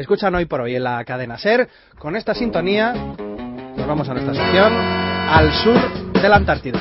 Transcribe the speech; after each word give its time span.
Escuchan 0.00 0.34
hoy 0.34 0.46
por 0.46 0.62
hoy 0.62 0.76
en 0.76 0.84
la 0.84 1.04
cadena 1.04 1.36
Ser. 1.36 1.68
Con 1.98 2.16
esta 2.16 2.34
sintonía 2.34 2.94
nos 2.94 3.86
vamos 3.86 4.08
a 4.08 4.14
nuestra 4.14 4.32
sección 4.32 4.72
al 4.72 5.52
sur 5.52 6.12
de 6.14 6.26
la 6.26 6.36
Antártida. 6.36 6.80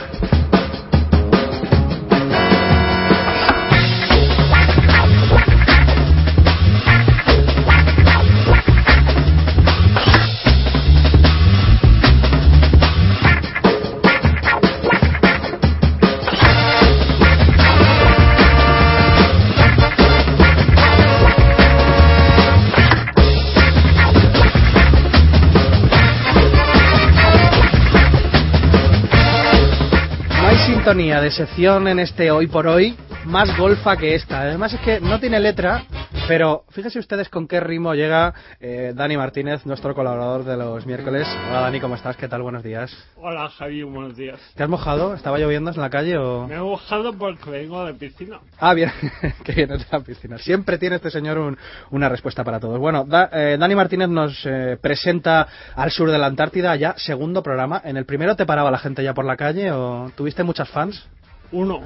De 30.89 31.29
sección 31.29 31.87
en 31.87 31.99
este 31.99 32.31
hoy 32.31 32.47
por 32.47 32.65
hoy 32.65 32.95
más 33.23 33.55
golfa 33.55 33.95
que 33.95 34.15
esta. 34.15 34.41
Además 34.41 34.73
es 34.73 34.79
que 34.79 34.99
no 34.99 35.19
tiene 35.19 35.39
letra, 35.39 35.83
pero 36.29 36.63
fíjense 36.69 36.99
ustedes 36.99 37.27
con 37.27 37.47
qué 37.47 37.59
ritmo 37.59 37.95
llega 37.95 38.35
eh, 38.59 38.93
Dani 38.95 39.17
Martínez, 39.17 39.65
nuestro 39.65 39.95
colaborador 39.95 40.43
de 40.43 40.57
los 40.57 40.85
miércoles. 40.85 41.27
Hola 41.49 41.61
Dani, 41.61 41.79
¿cómo 41.79 41.95
estás? 41.95 42.15
¿Qué 42.17 42.27
tal? 42.27 42.43
Buenos 42.43 42.61
días. 42.61 42.95
Hola 43.15 43.49
Javi, 43.49 43.81
buenos 43.81 44.15
días. 44.15 44.39
¿Te 44.55 44.61
has 44.61 44.69
mojado? 44.69 45.15
¿Estaba 45.15 45.39
lloviendo 45.39 45.71
en 45.71 45.81
la 45.81 45.89
calle 45.89 46.19
o...? 46.19 46.47
Me 46.47 46.53
he 46.53 46.59
mojado 46.59 47.13
porque 47.13 47.49
vengo 47.49 47.83
de 47.83 47.95
piscina. 47.95 48.39
Ah, 48.59 48.75
bien, 48.75 48.91
que 49.43 49.53
vienes 49.53 49.79
de 49.79 49.85
la 49.91 50.01
piscina. 50.01 50.37
Siempre 50.37 50.77
tiene 50.77 50.97
este 50.97 51.09
señor 51.09 51.57
una 51.89 52.09
respuesta 52.09 52.43
para 52.43 52.59
todos. 52.59 52.77
Bueno, 52.77 53.07
eh, 53.31 53.57
Dani 53.59 53.73
Martínez 53.73 54.09
nos 54.09 54.45
eh, 54.45 54.77
presenta 54.79 55.47
al 55.75 55.89
sur 55.89 56.11
de 56.11 56.19
la 56.19 56.27
Antártida 56.27 56.75
ya 56.75 56.93
segundo 56.95 57.41
programa. 57.41 57.81
¿En 57.83 57.97
el 57.97 58.05
primero 58.05 58.35
te 58.35 58.45
paraba 58.45 58.69
la 58.69 58.77
gente 58.77 59.03
ya 59.03 59.15
por 59.15 59.25
la 59.25 59.35
calle 59.35 59.71
o 59.71 60.11
tuviste 60.15 60.43
muchas 60.43 60.69
fans? 60.69 61.09
Uno. 61.51 61.81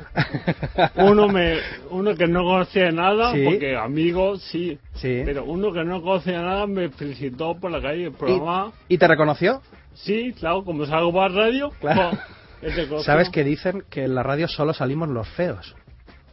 Uno, 0.96 1.28
me, 1.28 1.58
uno 1.90 2.16
que 2.16 2.28
no 2.28 2.44
conocía 2.44 2.92
nada, 2.92 3.34
porque 3.46 3.78
amigos 3.78 4.42
sí, 4.52 4.78
sí, 4.96 5.22
pero 5.24 5.46
uno 5.46 5.72
que 5.72 5.84
no 5.84 6.02
conocía 6.02 6.42
nada 6.42 6.68
me 6.68 6.90
felicitó 6.90 7.56
por 7.56 7.72
la 7.72 7.82
calle 7.82 8.06
el 8.06 8.12
programa. 8.12 8.72
¿Y, 8.88 8.98
te 8.98 9.08
reconoció? 9.08 9.62
Sí, 9.94 10.34
claro, 10.38 10.64
como 10.64 10.86
salgo 10.86 11.14
para 11.14 11.34
radio. 11.34 11.70
Claro. 11.80 12.12
Pues, 12.60 13.06
¿Sabes 13.06 13.30
que 13.30 13.44
dicen 13.44 13.84
que 13.90 14.06
en 14.06 14.16
la 14.16 14.24
radio 14.24 14.48
solo 14.48 14.74
salimos 14.74 15.10
los 15.10 15.28
feos? 15.30 15.76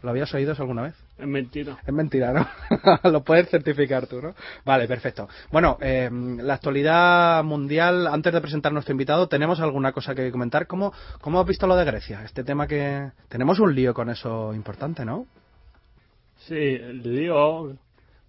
¿Lo 0.03 0.11
habías 0.11 0.33
oído 0.33 0.55
alguna 0.57 0.83
vez? 0.83 0.95
Es 1.21 1.27
mentira. 1.27 1.79
Es 1.87 1.93
mentira, 1.93 2.33
¿no? 2.33 2.49
Lo 3.11 3.23
puedes 3.23 3.49
certificar 3.51 4.07
tú, 4.07 4.23
¿no? 4.23 4.35
Vale, 4.65 4.89
perfecto. 4.89 5.29
Bueno, 5.53 5.77
eh, 5.81 6.09
la 6.11 6.55
actualidad 6.55 7.45
mundial, 7.45 8.07
antes 8.07 8.33
de 8.33 8.41
presentar 8.41 8.71
a 8.71 8.73
nuestro 8.73 8.93
invitado, 8.93 9.29
¿tenemos 9.29 9.61
alguna 9.61 9.93
cosa 9.93 10.15
que 10.15 10.31
comentar? 10.31 10.67
¿Cómo, 10.67 10.93
¿Cómo 11.21 11.41
has 11.41 11.47
visto 11.47 11.67
lo 11.67 11.77
de 11.77 11.85
Grecia? 11.85 12.23
Este 12.25 12.43
tema 12.43 12.67
que... 12.67 13.11
Tenemos 13.29 13.61
un 13.61 13.75
lío 13.75 13.93
con 13.93 14.09
eso 14.09 14.55
importante, 14.55 15.05
¿no? 15.05 15.27
Sí, 16.39 16.55
el 16.55 17.03
lío... 17.03 17.77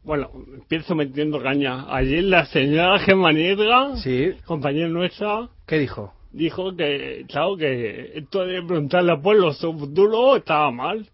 Bueno, 0.04 0.32
empiezo 0.54 0.96
metiendo 0.96 1.42
caña. 1.42 1.86
Ayer 1.96 2.24
la 2.24 2.46
señora 2.46 3.00
Gemaniedra, 3.00 3.96
sí. 3.98 4.36
compañera 4.46 4.90
nuestra... 4.90 5.50
¿Qué 5.68 5.78
dijo? 5.78 6.14
Dijo 6.32 6.76
que, 6.76 7.26
claro, 7.28 7.58
que 7.58 8.14
esto 8.16 8.46
de 8.46 8.62
preguntarle 8.62 9.12
al 9.12 9.22
pueblo 9.22 9.54
su 9.54 9.74
futuro 9.78 10.36
estaba 10.36 10.72
mal. 10.72 11.08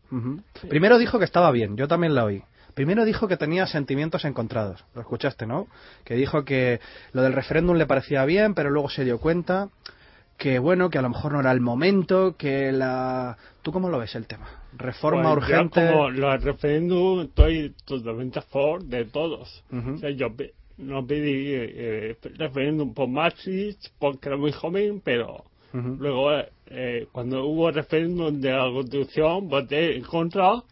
Primero 0.70 0.98
dijo 0.98 1.20
que 1.20 1.26
estaba 1.26 1.52
bien, 1.52 1.76
yo 1.78 1.88
también 1.88 2.16
la 2.16 2.26
oí. 2.26 2.44
Primero 2.74 3.06
dijo 3.06 3.28
que 3.28 3.38
tenía 3.38 3.66
sentimientos 3.66 4.24
encontrados, 4.24 4.86
lo 4.94 5.02
escuchaste, 5.02 5.48
¿no? 5.48 5.68
Que 6.04 6.14
dijo 6.14 6.46
que 6.46 6.80
lo 7.12 7.24
del 7.24 7.34
referéndum 7.34 7.76
le 7.76 7.88
parecía 7.88 8.24
bien, 8.26 8.54
pero 8.54 8.70
luego 8.70 8.90
se 8.90 9.04
dio 9.04 9.20
cuenta 9.20 9.70
que, 10.38 10.60
bueno, 10.60 10.92
que 10.92 11.00
a 11.00 11.02
lo 11.02 11.10
mejor 11.10 11.34
no 11.34 11.40
era 11.40 11.52
el 11.52 11.62
momento, 11.62 12.36
que 12.38 12.72
la... 12.72 13.38
¿Tú 13.64 13.72
cómo 13.72 13.90
lo 13.90 13.98
ves 13.98 14.14
el 14.14 14.28
tema? 14.28 14.48
Reforma 14.78 15.34
pues 15.34 15.38
urgente. 15.38 15.90
como 15.90 16.12
lo 16.12 16.30
del 16.30 16.42
referéndum 16.42 17.22
estoy 17.22 17.74
totalmente 17.84 18.38
a 18.38 18.44
favor 18.44 18.84
de 18.84 19.06
todos. 19.06 19.64
o 19.72 19.98
sea, 19.98 20.12
yo 20.12 20.28
no 20.78 21.06
pedí 21.06 21.54
eh, 21.54 22.18
referéndum 22.38 22.94
por 22.94 23.08
Maastricht 23.08 23.90
porque 24.00 24.30
era 24.30 24.38
muy 24.38 24.52
joven, 24.52 25.02
pero 25.04 25.44
luego 25.74 26.32
eh, 26.68 27.08
cuando 27.12 27.46
hubo 27.46 27.72
referéndum 27.72 28.40
de 28.40 28.52
la 28.52 28.70
Constitución 28.72 29.48
voté 29.48 29.96
en 29.96 30.04
contra 30.04 30.64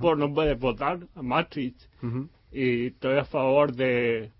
por 0.00 0.16
no 0.16 0.32
poder 0.32 0.56
votar 0.56 0.98
a 1.14 1.22
Maastricht. 1.22 1.80
Y 2.52 2.86
estoy 2.86 3.18
a 3.18 3.24
favor 3.24 3.72
de, 3.74 4.30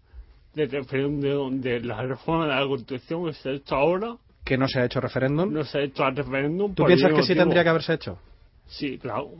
de 0.55 0.67
referéndum 0.67 1.61
de, 1.61 1.81
la 1.81 2.03
reforma 2.03 2.47
de 2.47 2.61
la 2.61 2.67
Constitución 2.67 3.27
que 3.27 3.33
se 3.34 3.49
ha 3.49 3.53
hecho 3.53 3.75
ahora. 3.75 4.17
¿Que 4.45 4.57
no 4.57 4.69
se 4.69 4.79
ha 4.79 4.84
hecho 4.84 5.01
referéndum? 5.01 5.53
No 5.53 5.65
se 5.65 5.79
ha 5.79 5.83
hecho 5.83 6.09
referéndum. 6.11 6.75
¿Tú 6.75 6.84
piensas 6.84 7.13
que 7.13 7.23
sí 7.23 7.34
tendría 7.34 7.63
que 7.65 7.71
haberse 7.71 7.95
hecho? 7.95 8.19
Sí, 8.67 8.99
claro. 8.99 9.31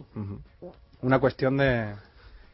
Una 1.03 1.19
cuestión 1.19 1.57
de 1.57 1.95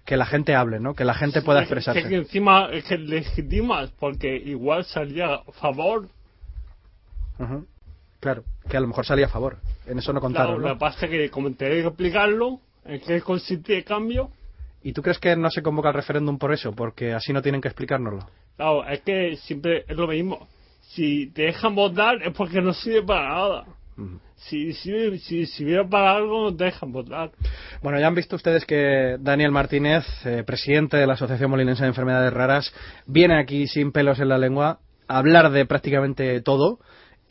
que 0.04 0.16
la 0.16 0.26
gente 0.26 0.54
hable, 0.54 0.80
¿no? 0.80 0.94
Que 0.94 1.04
la 1.04 1.14
gente 1.14 1.42
pueda 1.42 1.60
expresarse. 1.60 2.00
Es 2.00 2.06
que 2.06 2.16
encima 2.16 2.68
es 2.72 2.84
que 2.84 2.98
legitimas, 2.98 3.90
porque 3.98 4.36
igual 4.36 4.84
salía 4.84 5.34
a 5.34 5.52
favor. 5.52 6.08
Claro, 8.20 8.44
que 8.68 8.76
a 8.76 8.80
lo 8.80 8.88
mejor 8.88 9.06
salía 9.06 9.26
a 9.26 9.30
favor. 9.30 9.58
En 9.86 9.98
eso 9.98 10.12
no 10.12 10.20
contaron. 10.20 10.56
Claro, 10.56 10.68
lo 10.68 10.74
que 10.74 10.80
pasa 10.80 11.06
es 11.06 11.10
que 11.10 11.30
como 11.30 11.50
tenés 11.52 11.82
que 11.82 11.88
explicarlo, 11.88 12.60
en 12.84 13.00
qué 13.00 13.20
consiste 13.20 13.76
el 13.78 13.84
cambio. 13.84 14.30
¿Y 14.82 14.92
tú 14.92 15.02
crees 15.02 15.18
que 15.18 15.36
no 15.36 15.50
se 15.50 15.62
convoca 15.62 15.88
el 15.88 15.94
referéndum 15.94 16.38
por 16.38 16.52
eso? 16.52 16.72
Porque 16.72 17.12
así 17.12 17.32
no 17.32 17.42
tienen 17.42 17.60
que 17.60 17.68
explicárnoslo. 17.68 18.26
Claro, 18.56 18.86
es 18.86 19.00
que 19.00 19.36
siempre 19.36 19.84
es 19.86 19.96
lo 19.96 20.06
mismo. 20.06 20.48
Si 20.80 21.28
te 21.28 21.42
dejan 21.42 21.74
votar 21.74 22.22
es 22.22 22.32
porque 22.32 22.60
no 22.60 22.72
sirve 22.72 23.02
para 23.02 23.28
nada 23.28 23.66
si, 24.40 24.72
si, 24.72 25.18
si, 25.18 25.46
si 25.46 25.64
hubiera 25.64 25.88
para 25.88 26.12
algo, 26.12 26.50
dejan 26.50 26.92
votar. 26.92 27.30
Bueno, 27.82 28.00
ya 28.00 28.06
han 28.06 28.14
visto 28.14 28.36
ustedes 28.36 28.64
que 28.64 29.16
Daniel 29.20 29.52
Martínez, 29.52 30.04
eh, 30.24 30.42
presidente 30.44 30.96
de 30.96 31.06
la 31.06 31.14
Asociación 31.14 31.50
Molinense 31.50 31.82
de 31.82 31.88
Enfermedades 31.88 32.32
Raras, 32.32 32.72
viene 33.06 33.38
aquí 33.38 33.66
sin 33.66 33.92
pelos 33.92 34.18
en 34.18 34.28
la 34.28 34.38
lengua 34.38 34.80
a 35.08 35.18
hablar 35.18 35.50
de 35.50 35.66
prácticamente 35.66 36.40
todo. 36.40 36.78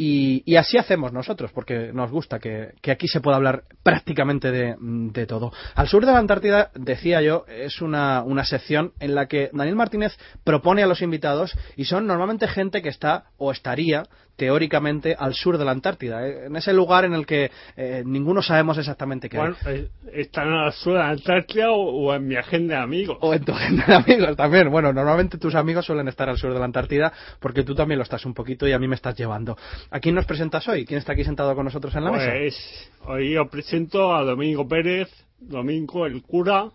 Y, 0.02 0.56
así 0.56 0.78
hacemos 0.78 1.12
nosotros, 1.12 1.52
porque 1.52 1.92
nos 1.92 2.10
gusta 2.10 2.40
que, 2.40 2.72
aquí 2.90 3.10
se 3.10 3.20
pueda 3.20 3.36
hablar 3.36 3.64
prácticamente 3.84 4.50
de, 4.50 5.26
todo. 5.28 5.52
Al 5.76 5.90
sur 5.90 6.06
de 6.06 6.14
la 6.14 6.20
Antártida, 6.20 6.72
decía 6.74 7.22
yo, 7.22 7.44
es 7.50 7.82
una, 7.82 8.24
una 8.24 8.46
sección 8.46 8.94
en 9.02 9.14
la 9.14 9.28
que 9.28 9.50
Daniel 9.52 9.76
Martínez 9.76 10.18
propone 10.46 10.84
a 10.84 10.88
los 10.88 11.02
invitados 11.02 11.54
y 11.76 11.84
son 11.84 12.08
normalmente 12.08 12.48
gente 12.48 12.82
que 12.82 12.88
está 12.88 13.26
o 13.38 13.52
estaría 13.52 14.04
teóricamente 14.40 15.16
al 15.20 15.34
sur 15.34 15.58
de 15.58 15.66
la 15.66 15.72
Antártida, 15.72 16.26
¿eh? 16.26 16.46
en 16.46 16.56
ese 16.56 16.72
lugar 16.74 17.04
en 17.04 17.14
el 17.14 17.26
que 17.26 17.52
eh, 17.76 18.04
ninguno 18.06 18.42
sabemos 18.42 18.78
exactamente 18.78 19.30
qué 19.30 19.38
bueno, 19.38 19.58
eh, 19.68 19.90
¿Están 20.14 20.48
al 20.48 20.72
sur 20.72 20.94
de 20.94 21.00
la 21.00 21.10
Antártida 21.10 21.72
o, 21.72 22.16
en 22.16 22.26
mi 22.26 22.38
agenda 22.38 22.78
de 22.78 22.82
amigos? 22.82 23.18
O 23.20 23.34
en 23.34 23.44
tu 23.44 23.52
agenda 23.52 23.86
de 23.86 23.96
amigos 23.96 24.38
también. 24.38 24.72
Bueno, 24.72 24.94
normalmente 24.94 25.38
tus 25.38 25.54
amigos 25.56 25.86
suelen 25.86 26.08
estar 26.08 26.30
al 26.30 26.38
sur 26.38 26.54
de 26.54 26.58
la 26.58 26.66
Antártida 26.66 27.12
porque 27.40 27.64
tú 27.64 27.76
también 27.76 28.00
lo 28.00 28.04
estás 28.04 28.26
un 28.26 28.34
poquito 28.34 28.66
y 28.66 28.72
a 28.72 28.80
mí 28.80 28.88
me 28.88 28.96
estás 28.96 29.16
llevando. 29.16 29.58
¿A 29.92 30.00
quién 30.00 30.14
nos 30.14 30.26
presentas 30.26 30.68
hoy? 30.68 30.86
¿Quién 30.86 31.00
está 31.00 31.14
aquí 31.14 31.24
sentado 31.24 31.56
con 31.56 31.66
nosotros 31.66 31.96
en 31.96 32.04
la 32.04 32.12
mesa? 32.12 32.32
Pues 32.32 32.92
hoy 33.06 33.36
os 33.38 33.50
presento 33.50 34.16
a 34.16 34.24
Domingo 34.24 34.68
Pérez, 34.68 35.10
Domingo 35.40 36.06
el 36.06 36.22
cura, 36.22 36.70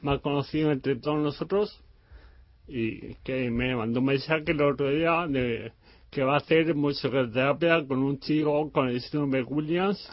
más 0.00 0.20
conocido 0.20 0.72
entre 0.72 0.96
todos 0.96 1.18
nosotros, 1.18 1.80
y 2.66 3.14
que 3.22 3.50
me 3.50 3.76
mandó 3.76 4.00
un 4.00 4.06
mensaje 4.06 4.42
el 4.48 4.62
otro 4.62 4.90
día 4.90 5.26
de 5.28 5.72
que 6.10 6.24
va 6.24 6.34
a 6.34 6.38
hacer 6.38 6.74
musicoterapia 6.74 7.86
con 7.86 8.02
un 8.02 8.18
chico 8.18 8.70
con 8.72 8.88
el 8.88 9.00
síndrome 9.00 9.38
de 9.38 9.44
Williams. 9.44 10.10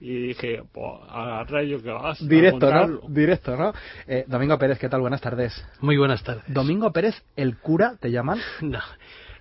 Y 0.00 0.28
dije, 0.28 0.62
pues 0.72 0.86
a 1.08 1.44
rayo 1.44 1.80
que 1.82 1.90
vas. 1.90 2.26
Directo, 2.26 2.72
¿no? 2.72 3.00
Directo, 3.08 3.56
¿no? 3.56 3.72
Eh, 4.08 4.24
Domingo 4.26 4.58
Pérez, 4.58 4.78
¿qué 4.78 4.88
tal? 4.88 5.02
Buenas 5.02 5.20
tardes. 5.20 5.52
Muy 5.80 5.98
buenas 5.98 6.24
tardes. 6.24 6.42
Domingo 6.48 6.90
Pérez, 6.90 7.14
¿el 7.36 7.58
cura 7.58 7.96
te 8.00 8.10
llaman? 8.10 8.40
No. 8.62 8.80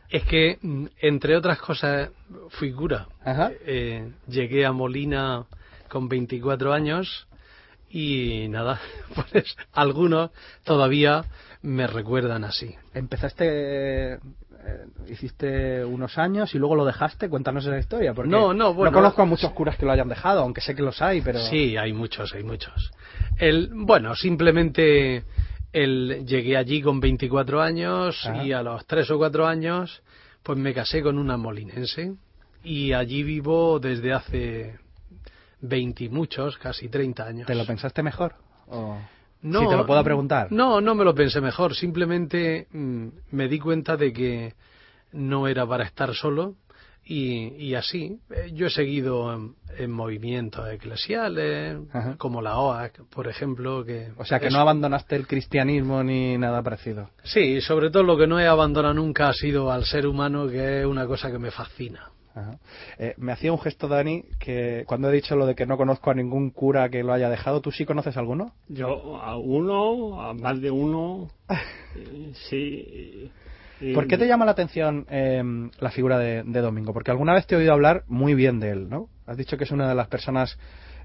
Es 0.10 0.24
que, 0.24 0.58
mm, 0.62 0.86
entre 1.02 1.36
otras 1.36 1.60
cosas, 1.60 2.10
fui 2.50 2.72
cura. 2.72 3.08
Eh, 3.66 4.12
llegué 4.28 4.66
a 4.66 4.72
Molina 4.72 5.46
con 5.88 6.10
24 6.10 6.74
años 6.74 7.28
y 7.90 8.48
nada, 8.50 8.80
pues 9.32 9.56
algunos 9.74 10.32
todavía 10.64 11.26
me 11.62 11.88
recuerdan 11.88 12.44
así. 12.44 12.76
Empezaste 12.94 14.20
eh, 14.66 14.86
hiciste 15.08 15.86
unos 15.86 16.18
años 16.18 16.54
y 16.54 16.60
luego 16.60 16.76
lo 16.76 16.86
dejaste. 16.86 17.30
Cuéntanos 17.30 17.66
esa 17.66 17.78
historia. 17.78 18.14
Porque 18.14 18.30
no, 18.30 18.54
no, 18.54 18.74
bueno, 18.74 18.92
no 18.92 18.98
conozco 18.98 19.22
a 19.22 19.26
muchos 19.26 19.52
curas 19.52 19.78
que 19.78 19.86
lo 19.86 19.92
hayan 19.92 20.10
dejado, 20.10 20.42
aunque 20.42 20.62
sé 20.62 20.76
que 20.76 20.82
los 20.82 21.02
hay, 21.02 21.22
pero. 21.22 21.40
Sí, 21.40 21.78
hay 21.78 21.94
muchos, 21.94 22.34
hay 22.34 22.44
muchos. 22.44 22.92
El, 23.38 23.70
bueno, 23.74 24.16
simplemente 24.16 25.24
el, 25.74 26.26
llegué 26.26 26.58
allí 26.58 26.82
con 26.82 27.00
24 27.00 27.62
años 27.62 28.30
y 28.44 28.52
a 28.52 28.64
los 28.64 28.86
3 28.86 29.12
o 29.12 29.18
4 29.18 29.48
años 29.48 30.02
pues 30.44 30.58
me 30.58 30.74
casé 30.74 31.02
con 31.02 31.18
una 31.18 31.38
molinense 31.38 32.16
y 32.64 32.94
allí 32.94 33.24
vivo 33.24 33.80
desde 33.80 34.14
hace 34.14 34.80
20 35.62 36.06
y 36.06 36.10
muchos, 36.10 36.58
casi 36.58 36.90
30 36.90 37.26
años. 37.26 37.48
¿Te 37.48 37.56
lo 37.56 37.66
pensaste 37.66 38.04
mejor? 38.04 38.36
No, 39.42 39.62
si 39.62 39.68
te 39.68 39.76
lo 39.76 39.86
puedo 39.86 40.04
preguntar. 40.04 40.52
No, 40.52 40.82
no 40.82 40.96
me 40.96 41.04
lo 41.04 41.16
pensé 41.16 41.42
mejor. 41.42 41.76
Simplemente 41.76 42.68
mm, 42.72 43.08
me 43.32 43.48
di 43.48 43.60
cuenta 43.60 43.96
de 43.96 44.12
que 44.12 44.54
no 45.12 45.48
era 45.48 45.66
para 45.66 45.86
estar 45.86 46.14
solo 46.14 46.56
y, 47.12 47.74
así. 47.74 48.20
Eh, 48.30 48.52
yo 48.54 48.68
he 48.68 48.70
seguido 48.70 49.34
en, 49.34 49.92
movimientos 49.92 50.70
eclesiales, 50.70 51.78
como 52.18 52.42
la 52.42 52.60
OAC, 52.60 53.04
por 53.10 53.28
ejemplo. 53.28 53.84
que 53.84 54.12
O 54.18 54.26
sea, 54.26 54.40
que 54.40 54.50
no 54.50 54.60
abandonaste 54.60 55.16
el 55.16 55.26
cristianismo 55.26 56.04
ni 56.04 56.38
nada 56.38 56.62
parecido. 56.62 57.10
Sí, 57.24 57.62
sobre 57.62 57.90
todo 57.90 58.04
lo 58.04 58.18
que 58.18 58.28
no 58.28 58.40
he 58.40 58.48
abandonado 58.48 58.94
nunca 58.94 59.30
ha 59.30 59.34
sido 59.34 59.72
al 59.72 59.86
ser 59.86 60.06
humano, 60.06 60.48
que 60.48 60.82
es 60.82 60.86
una 60.86 61.08
cosa 61.08 61.32
que 61.32 61.40
me 61.40 61.50
fascina. 61.52 62.12
Eh, 62.98 63.16
me 63.18 63.32
hacía 63.34 63.52
un 63.52 63.60
gesto, 63.60 63.88
Dani, 63.88 64.24
que 64.40 64.84
cuando 64.88 65.10
he 65.10 65.14
dicho 65.14 65.36
lo 65.36 65.46
de 65.46 65.56
que 65.56 65.66
no 65.66 65.78
conozco 65.78 66.12
a 66.12 66.14
ningún 66.14 66.52
cura 66.52 66.90
que 66.90 67.04
lo 67.04 67.12
haya 67.12 67.30
dejado, 67.30 67.60
¿tú 67.60 67.72
sí 67.72 67.86
conoces 67.86 68.16
alguno? 68.16 68.54
Yo, 68.68 69.18
a 69.18 69.36
uno, 69.38 70.22
a 70.22 70.34
más 70.34 70.62
de 70.62 70.72
uno, 70.72 71.30
sí. 72.50 73.32
¿Por 73.94 74.08
qué 74.08 74.18
te 74.18 74.28
llama 74.28 74.46
la 74.46 74.52
atención 74.52 75.06
em, 75.10 75.70
la 75.80 75.92
figura 75.92 76.18
de, 76.18 76.44
Domingo? 76.44 76.94
Porque 76.94 77.12
alguna 77.12 77.34
vez 77.34 77.48
te 77.48 77.56
he 77.56 77.58
oído 77.58 77.74
hablar 77.74 78.04
muy 78.08 78.34
bien 78.34 78.60
de 78.60 78.72
él, 78.72 78.90
¿no? 78.90 79.10
Has 79.26 79.38
dicho 79.38 79.58
que 79.58 79.64
es 79.64 79.72
una 79.72 79.88
de 79.88 79.96
las 79.96 80.08
personas 80.08 80.58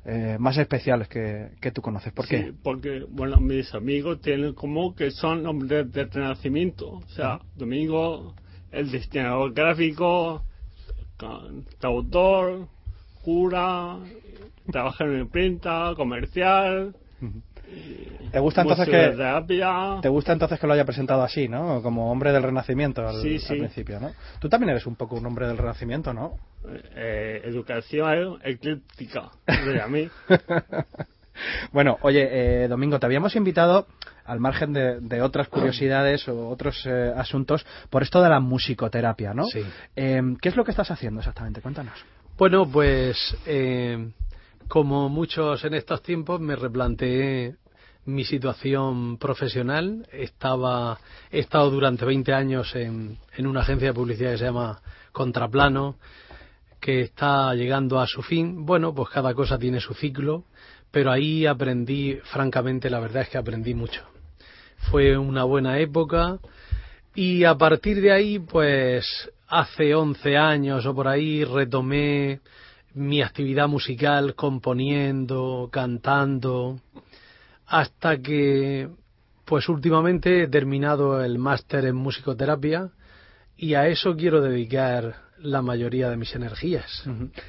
eh, 0.05 0.37
más 0.41 0.59
especiales 0.59 1.09
que, 1.09 1.71
tú 1.73 1.81
conoces. 1.81 2.13
¿Por 2.13 2.27
qué? 2.27 2.53
porque, 2.63 3.05
bueno, 3.09 3.39
mis 3.39 3.73
amigos 3.75 4.21
tienen 4.21 4.55
como 4.55 4.95
que 4.95 5.11
son 5.11 5.47
hombres 5.47 5.91
de 5.93 6.05
renacimiento. 6.05 6.89
O 6.91 7.09
sea, 7.09 7.41
Domingo, 7.55 8.35
el 8.73 8.91
diseñador 8.91 9.53
gráfico, 9.53 10.45
autor, 11.83 12.69
cura, 13.23 13.99
trabaja 14.71 15.05
en 15.05 15.21
imprenta, 15.21 15.93
comercial. 15.97 16.95
¿Te 18.35 18.41
gusta 18.41 18.63
entonces 18.63 18.89
que 18.89 20.01
te 20.03 20.09
gusta 20.09 20.33
entonces 20.33 20.59
que 20.59 20.67
lo 20.67 20.73
haya 20.73 20.85
presentado 20.85 21.23
así, 21.23 21.47
¿no? 21.47 21.81
Como 21.83 22.11
hombre 22.11 22.33
del 22.33 22.43
Renacimiento 22.43 23.07
al, 23.07 23.21
principio, 23.21 24.01
¿no? 24.01 24.11
Tú 24.41 24.49
también 24.49 24.71
eres 24.71 24.87
un 24.87 24.97
poco 24.97 25.15
un 25.15 25.25
hombre 25.25 25.47
del 25.47 25.57
Renacimiento, 25.57 26.13
¿no? 26.13 26.35
Eh, 26.97 27.43
educación 27.45 28.41
eclíptica, 28.43 29.31
a 29.47 29.87
mí. 29.87 30.09
bueno, 31.73 31.97
oye, 32.03 32.65
eh, 32.65 32.67
Domingo, 32.67 32.99
te 32.99 33.07
habíamos 33.07 33.37
invitado 33.37 33.87
al 34.25 34.41
margen 34.41 34.73
de, 34.73 35.23
otras 35.23 35.47
curiosidades 35.47 36.27
o 36.27 36.49
otros 36.49 36.85
eh, 36.87 37.13
asuntos 37.17 37.65
por 37.89 38.03
esto 38.03 38.21
de 38.21 38.31
la 38.31 38.41
musicoterapia, 38.41 39.33
¿no? 39.33 39.45
Sí. 39.45 39.63
¿Qué 39.95 40.49
es 40.49 40.57
lo 40.57 40.65
que 40.65 40.73
estás 40.73 40.91
haciendo 40.91 41.21
exactamente? 41.21 41.61
Cuéntanos. 41.61 42.05
Bueno, 42.37 42.67
pues 42.67 43.37
como 44.69 45.09
muchos 45.09 45.65
en 45.65 45.75
estos 45.75 46.03
tiempos 46.03 46.41
me 46.41 46.57
replanteé 46.57 47.57
mi 48.07 48.25
situación 48.25 49.19
profesional. 49.19 50.07
Estaba, 50.13 50.99
he 51.31 51.41
estado 51.41 51.71
durante 51.71 52.05
20 52.05 52.33
años 52.33 52.75
en, 52.75 53.19
en 53.37 53.47
una 53.47 53.61
agencia 53.61 53.89
de 53.89 53.95
publicidad 53.95 54.33
que 54.33 54.39
se 54.39 54.45
llama 54.45 54.81
Contraplano, 55.13 55.97
que 56.81 57.01
está 57.01 57.55
llegando 57.55 58.01
a 58.01 58.07
su 58.07 58.23
fin. 58.23 58.67
Bueno, 58.67 58.95
pues 58.95 59.09
cada 59.11 59.35
cosa 59.35 59.59
tiene 59.59 59.81
su 59.81 59.95
ciclo, 59.95 60.45
pero 60.91 61.11
ahí 61.11 61.47
aprendí, 61.47 62.19
francamente, 62.25 62.91
la 62.91 63.01
verdad 63.01 63.23
es 63.23 63.29
que 63.29 63.39
aprendí 63.39 63.75
mucho. 63.75 64.03
Fue 64.91 65.17
una 65.17 65.45
buena 65.45 65.79
época 65.79 66.39
y 67.15 67.45
a 67.45 67.55
partir 67.57 68.01
de 68.01 68.13
ahí, 68.13 68.39
pues 68.39 69.31
hace 69.49 69.95
11 69.95 70.37
años 70.37 70.85
o 70.85 70.95
por 70.95 71.07
ahí 71.07 71.45
retomé 71.45 72.41
mi 72.95 73.23
actividad 73.23 73.69
musical 73.69 74.35
componiendo, 74.35 75.69
cantando, 75.73 76.81
hasta 77.67 78.19
que 78.19 78.89
pues 79.45 79.69
últimamente 79.69 80.45
he 80.45 80.49
terminado 80.49 81.23
el 81.23 81.39
máster 81.39 81.85
en 81.85 81.97
musicoterapia 81.97 82.91
y 83.57 83.75
a 83.75 83.89
eso 83.89 84.17
quiero 84.17 84.41
dedicar 84.41 85.17
la 85.39 85.61
mayoría 85.61 86.09
de 86.09 86.17
mis 86.17 86.35
energías. 86.35 87.05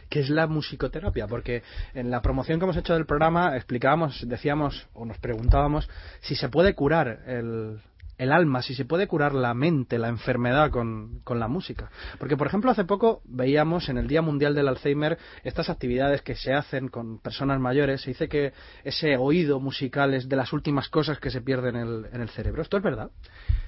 ¿Qué 0.09 0.19
es 0.19 0.29
la 0.29 0.47
musicoterapia? 0.47 1.27
Porque 1.27 1.63
en 1.93 2.11
la 2.11 2.21
promoción 2.21 2.59
que 2.59 2.65
hemos 2.65 2.77
hecho 2.77 2.93
del 2.93 3.05
programa 3.05 3.55
explicábamos, 3.55 4.27
decíamos 4.27 4.87
o 4.93 5.05
nos 5.05 5.17
preguntábamos 5.19 5.87
si 6.21 6.35
se 6.35 6.49
puede 6.49 6.73
curar 6.73 7.19
el, 7.27 7.79
el 8.17 8.31
alma, 8.31 8.61
si 8.61 8.73
se 8.75 8.85
puede 8.85 9.07
curar 9.07 9.33
la 9.33 9.53
mente, 9.53 9.97
la 9.99 10.07
enfermedad 10.07 10.71
con, 10.71 11.19
con, 11.23 11.39
la 11.39 11.47
música. 11.47 11.91
Porque, 12.17 12.37
por 12.37 12.47
ejemplo, 12.47 12.71
hace 12.71 12.85
poco 12.85 13.21
veíamos 13.25 13.89
en 13.89 13.97
el 13.97 14.07
Día 14.07 14.21
Mundial 14.21 14.55
del 14.55 14.67
Alzheimer 14.67 15.17
estas 15.43 15.69
actividades 15.69 16.21
que 16.21 16.35
se 16.35 16.53
hacen 16.53 16.87
con 16.87 17.19
personas 17.19 17.59
mayores. 17.59 18.01
Se 18.01 18.11
dice 18.11 18.29
que 18.29 18.53
ese 18.83 19.17
oído 19.17 19.59
musical 19.59 20.13
es 20.13 20.29
de 20.29 20.35
las 20.35 20.53
últimas 20.53 20.89
cosas 20.89 21.19
que 21.19 21.29
se 21.29 21.41
pierden 21.41 21.75
en 21.75 22.21
el, 22.21 22.29
cerebro. 22.29 22.61
¿Esto 22.61 22.77
es 22.77 22.83
verdad? 22.83 23.11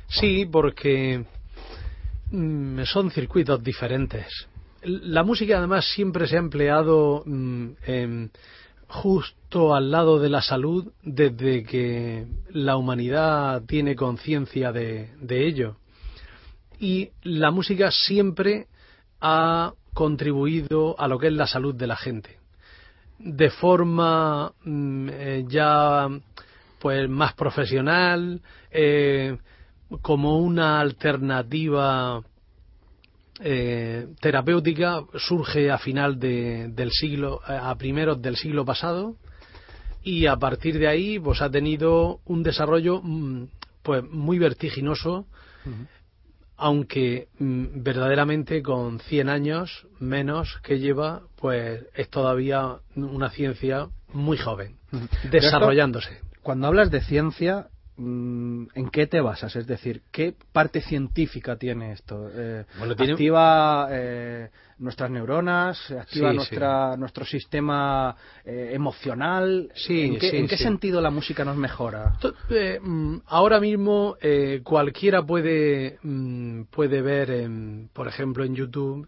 Sí, 0.07 0.45
porque 0.49 1.25
mm, 2.31 2.83
son 2.83 3.11
circuitos 3.11 3.61
diferentes. 3.63 4.27
La 4.83 5.23
música, 5.23 5.57
además, 5.57 5.85
siempre 5.93 6.27
se 6.27 6.37
ha 6.37 6.39
empleado 6.39 7.23
mm, 7.25 7.67
en 7.85 8.31
justo 8.87 9.75
al 9.75 9.91
lado 9.91 10.19
de 10.19 10.29
la 10.29 10.41
salud 10.41 10.91
desde 11.03 11.63
que 11.63 12.25
la 12.49 12.77
humanidad 12.77 13.63
tiene 13.63 13.95
conciencia 13.95 14.71
de, 14.71 15.09
ello. 15.29 15.77
Y 16.79 17.09
la 17.23 17.51
música 17.51 17.91
siempre 17.91 18.67
ha 19.19 19.73
contribuido 19.93 20.99
a 20.99 21.07
lo 21.07 21.19
que 21.19 21.27
es 21.27 21.33
la 21.33 21.47
salud 21.47 21.75
de 21.75 21.87
la 21.87 21.95
gente. 21.95 22.37
De 23.19 23.49
forma 23.49 24.53
mm, 24.63 25.09
eh, 25.11 25.45
ya 25.47 26.07
pues 26.79 27.09
más 27.09 27.33
profesional, 27.33 28.41
eh, 28.69 29.37
como 30.01 30.37
una 30.37 30.79
alternativa 30.79 32.21
eh, 33.39 34.07
terapéutica 34.19 35.03
surge 35.15 35.71
a 35.71 35.77
final 35.77 36.19
del 36.19 36.91
siglo, 36.91 37.41
a 37.45 37.75
primeros 37.75 38.21
del 38.21 38.35
siglo 38.35 38.65
pasado 38.65 39.15
y 40.03 40.25
a 40.25 40.37
partir 40.37 40.79
de 40.79 40.87
ahí 40.87 41.19
pues 41.19 41.41
ha 41.41 41.49
tenido 41.49 42.19
un 42.25 42.43
desarrollo 42.43 43.01
mm, 43.03 43.47
pues 43.83 44.03
muy 44.03 44.39
vertiginoso 44.39 45.27
aunque 46.55 47.27
mm, 47.39 47.83
verdaderamente 47.83 48.63
con 48.63 48.99
100 48.99 49.29
años 49.29 49.87
menos 49.99 50.59
que 50.63 50.79
lleva 50.79 51.21
pues 51.35 51.83
es 51.93 52.09
todavía 52.09 52.77
una 52.95 53.29
ciencia 53.29 53.87
muy 54.13 54.37
joven 54.37 54.77
desarrollándose. 55.29 56.21
cuando 56.41 56.67
hablas 56.67 56.89
de 56.89 57.01
ciencia 57.01 57.67
¿En 57.99 58.89
qué 58.91 59.07
te 59.07 59.19
basas? 59.21 59.55
Es 59.55 59.65
decir, 59.65 60.03
¿qué 60.11 60.35
parte 60.51 60.81
científica 60.81 61.55
tiene 61.55 61.93
esto? 61.93 62.29
Eh, 62.31 62.63
¿Activa 62.79 63.87
eh, 63.89 64.49
nuestras 64.77 65.09
neuronas? 65.09 65.89
¿Activa 65.89 66.31
nuestra, 66.31 66.95
nuestro 66.95 67.25
sistema 67.25 68.15
eh, 68.45 68.69
emocional? 68.73 69.71
Sí, 69.73 70.01
¿En 70.01 70.47
qué, 70.47 70.57
sentido 70.57 71.01
la 71.01 71.09
música 71.09 71.43
nos 71.43 71.57
mejora? 71.57 72.17
Mm, 72.81 73.17
ahora 73.25 73.59
mismo 73.59 74.15
cualquiera 74.63 75.23
puede, 75.23 75.97
mm, 76.03 76.63
puede 76.65 77.01
ver, 77.01 77.49
por 77.93 78.07
ejemplo, 78.07 78.43
en 78.43 78.53
YouTube, 78.53 79.07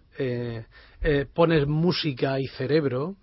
pones 1.36 1.68
música 1.68 2.40
y 2.40 2.48
cerebro 2.48 3.18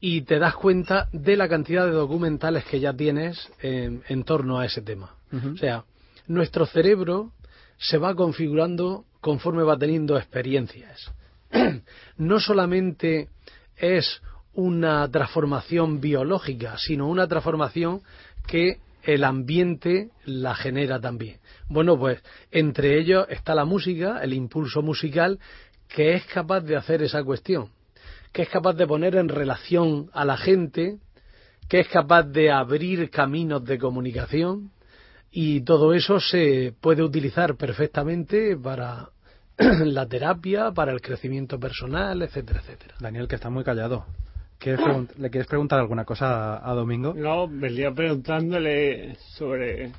y 0.00 0.22
te 0.22 0.38
das 0.38 0.54
cuenta 0.54 1.08
de 1.12 1.36
la 1.36 1.48
cantidad 1.48 1.86
de 1.86 1.92
documentales 1.92 2.64
que 2.64 2.80
ya 2.80 2.92
tienes 2.92 3.50
en, 3.60 4.24
torno 4.24 4.58
a 4.58 4.66
ese 4.66 4.82
tema. 4.82 5.14
O 5.32 5.56
sea, 5.56 5.84
nuestro 6.26 6.66
cerebro 6.66 7.32
se 7.78 7.98
va 7.98 8.14
configurando 8.14 9.04
conforme 9.20 9.62
va 9.62 9.76
teniendo 9.76 10.16
experiencias. 10.16 11.12
no 12.16 12.40
solamente 12.40 13.28
es 13.76 14.22
una 14.54 15.10
transformación 15.10 16.00
biológica, 16.00 16.76
sino 16.78 17.08
una 17.08 17.26
transformación 17.26 18.02
que 18.46 18.78
el 19.02 19.24
ambiente 19.24 20.10
la 20.24 20.54
genera 20.54 21.00
también. 21.00 21.38
Bueno, 21.68 21.98
pues 21.98 22.22
entre 22.50 22.98
ellos 22.98 23.26
está 23.28 23.54
la 23.54 23.64
música, 23.64 24.22
el 24.22 24.32
impulso 24.32 24.82
musical, 24.82 25.38
que 25.88 26.14
es 26.14 26.24
capaz 26.26 26.62
de 26.62 26.76
hacer 26.76 27.02
esa 27.02 27.22
cuestión 27.22 27.75
que 28.36 28.42
es 28.42 28.50
capaz 28.50 28.74
de 28.74 28.86
poner 28.86 29.16
en 29.16 29.30
relación 29.30 30.10
a 30.12 30.26
la 30.26 30.36
gente, 30.36 30.98
que 31.70 31.80
es 31.80 31.88
capaz 31.88 32.24
de 32.24 32.50
abrir 32.50 33.08
caminos 33.08 33.64
de 33.64 33.78
comunicación 33.78 34.72
y 35.30 35.62
todo 35.62 35.94
eso 35.94 36.20
se 36.20 36.74
puede 36.82 37.02
utilizar 37.02 37.56
perfectamente 37.56 38.54
para 38.54 39.08
la 39.56 40.06
terapia, 40.06 40.70
para 40.72 40.92
el 40.92 41.00
crecimiento 41.00 41.58
personal, 41.58 42.20
etcétera, 42.20 42.60
etcétera. 42.60 42.94
Daniel, 43.00 43.26
que 43.26 43.36
está 43.36 43.48
muy 43.48 43.64
callado. 43.64 44.04
¿Le 45.16 45.30
quieres 45.30 45.48
preguntar 45.48 45.80
alguna 45.80 46.04
cosa 46.04 46.60
a, 46.62 46.74
Domingo? 46.74 47.14
No, 47.14 47.48
venía 47.48 47.90
preguntándole 47.90 49.14
sobre 49.34 49.92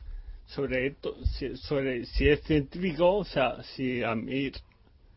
sobre 0.46 0.86
esto, 0.86 1.16
si, 1.26 1.58
sobre 1.58 2.06
si 2.06 2.30
es 2.30 2.44
científico, 2.44 3.16
o 3.16 3.26
sea, 3.26 3.64
si 3.64 4.04
a 4.04 4.14
mí 4.14 4.52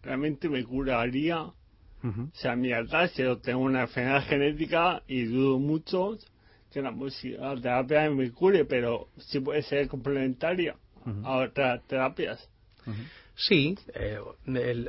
realmente 0.02 0.48
me 0.48 0.64
curaría 0.64 1.52
o 2.02 2.30
sea, 2.32 2.56
mi 2.56 2.70
yo 2.70 3.38
tengo 3.38 3.60
una 3.60 3.82
enfermedad 3.82 4.24
genética 4.24 5.02
y 5.06 5.24
dudo 5.24 5.58
mucho 5.58 6.16
que 6.72 6.80
la 6.80 6.90
música, 6.90 7.54
la 7.54 7.60
terapia 7.60 8.10
me 8.10 8.30
cure, 8.30 8.64
pero 8.64 9.08
sí 9.18 9.40
puede 9.40 9.62
ser 9.62 9.88
complementaria 9.88 10.76
a 11.24 11.36
otras 11.38 11.82
terapias. 11.86 12.48
Sí, 13.34 13.76
eh, 13.94 14.18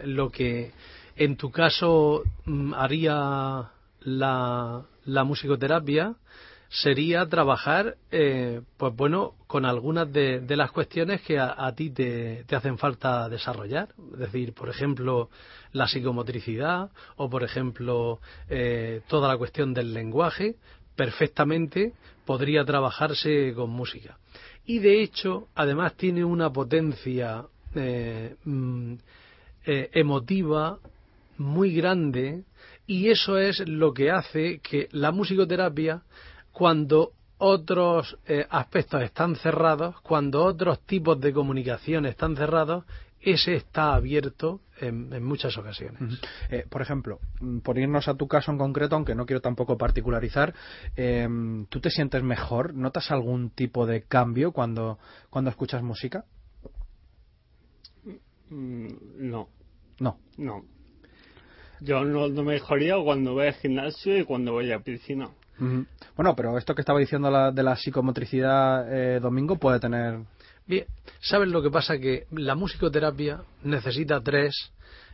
lo 0.05 0.29
que 0.29 0.71
en 1.15 1.35
tu 1.37 1.51
caso 1.51 2.23
mm, 2.45 2.73
haría 2.73 3.71
la, 4.01 4.85
la 5.05 5.23
musicoterapia 5.23 6.15
sería 6.71 7.27
trabajar, 7.27 7.97
eh, 8.11 8.61
pues 8.77 8.95
bueno, 8.95 9.33
con 9.45 9.65
algunas 9.65 10.11
de, 10.11 10.41
las 10.55 10.71
cuestiones 10.71 11.21
que 11.21 11.37
a, 11.37 11.73
ti 11.75 11.89
te, 11.89 12.45
hacen 12.49 12.77
falta 12.77 13.27
desarrollar. 13.27 13.89
Es 14.13 14.19
decir, 14.19 14.53
por 14.53 14.69
ejemplo, 14.69 15.29
la 15.73 15.87
psicomotricidad 15.87 16.89
o, 17.17 17.29
por 17.29 17.43
ejemplo, 17.43 18.21
eh, 18.49 19.01
toda 19.07 19.27
la 19.27 19.37
cuestión 19.37 19.73
del 19.73 19.93
lenguaje, 19.93 20.55
perfectamente 20.95 21.93
podría 22.25 22.63
trabajarse 22.63 23.53
con 23.53 23.69
música. 23.69 24.17
Y 24.65 24.79
de 24.79 25.01
hecho, 25.01 25.49
además 25.55 25.95
tiene 25.97 26.23
una 26.23 26.53
potencia 26.53 27.43
eh, 27.75 28.35
mm, 28.45 28.93
emotiva 29.65 30.79
muy 31.37 31.73
grande 31.73 32.43
y 32.87 33.09
eso 33.09 33.37
es 33.37 33.59
lo 33.67 33.93
que 33.93 34.11
hace 34.11 34.59
que 34.59 34.87
la 34.91 35.11
musicoterapia 35.11 36.03
cuando 36.51 37.13
otros 37.38 38.17
eh, 38.27 38.46
aspectos 38.50 39.01
están 39.01 39.36
cerrados, 39.36 40.00
cuando 40.01 40.43
otros 40.43 40.79
tipos 40.81 41.20
de 41.20 41.34
comunicación 41.34 42.05
están 42.05 42.36
cerrados, 42.36 42.86
ese 43.20 43.55
está 43.55 43.93
abierto 43.93 44.62
en, 44.79 45.24
muchas 45.24 45.58
ocasiones. 45.58 46.20
Eh, 46.50 46.65
por 46.70 46.81
ejemplo, 46.81 47.20
mm, 47.39 47.60
por 47.60 47.77
irnos 47.77 48.08
a 48.08 48.15
tu 48.15 48.27
caso 48.27 48.51
en 48.51 48.58
concreto, 48.58 48.96
aunque 48.96 49.15
no 49.15 49.25
quiero 49.25 49.41
tampoco 49.41 49.77
particularizar, 49.77 50.53
em, 50.96 51.65
¿tú 51.67 51.79
te 51.79 51.89
sientes 51.89 52.24
mejor? 52.24 52.74
¿Notas 52.74 53.12
algún 53.12 53.51
tipo 53.51 53.86
de 53.86 54.03
cambio 54.03 54.51
cuando, 54.51 54.98
cuando 55.29 55.50
escuchas 55.51 55.84
música? 55.84 56.25
Mm, 58.50 58.88
no. 59.17 59.50
No. 60.00 60.17
No. 60.38 60.65
Yo 61.79 62.03
no, 62.03 62.27
no 62.27 62.43
mejoría 62.43 62.96
cuando 63.03 63.34
voy 63.34 63.48
al 63.48 63.53
gimnasio 63.53 64.17
y 64.17 64.25
cuando 64.25 64.51
voy 64.51 64.72
a 64.72 64.79
piscina. 64.79 65.29
Bueno, 66.15 66.36
pero 66.36 66.58
esto 66.58 66.74
que 66.74 66.81
estaba 66.81 67.00
diciendo 67.00 67.29
la, 67.29 67.51
de 67.51 67.63
la 67.63 67.75
psicomotricidad 67.75 68.91
eh, 68.91 69.20
Domingo 69.20 69.58
puede 69.58 69.79
tener. 69.79 70.20
Bien, 70.65 70.86
¿sabes 71.20 71.50
lo 71.50 71.62
que 71.62 71.70
pasa? 71.70 72.00
Que 72.00 72.25
la 72.31 72.55
musicoterapia 72.55 73.41
necesita 73.63 74.22
tres 74.22 74.72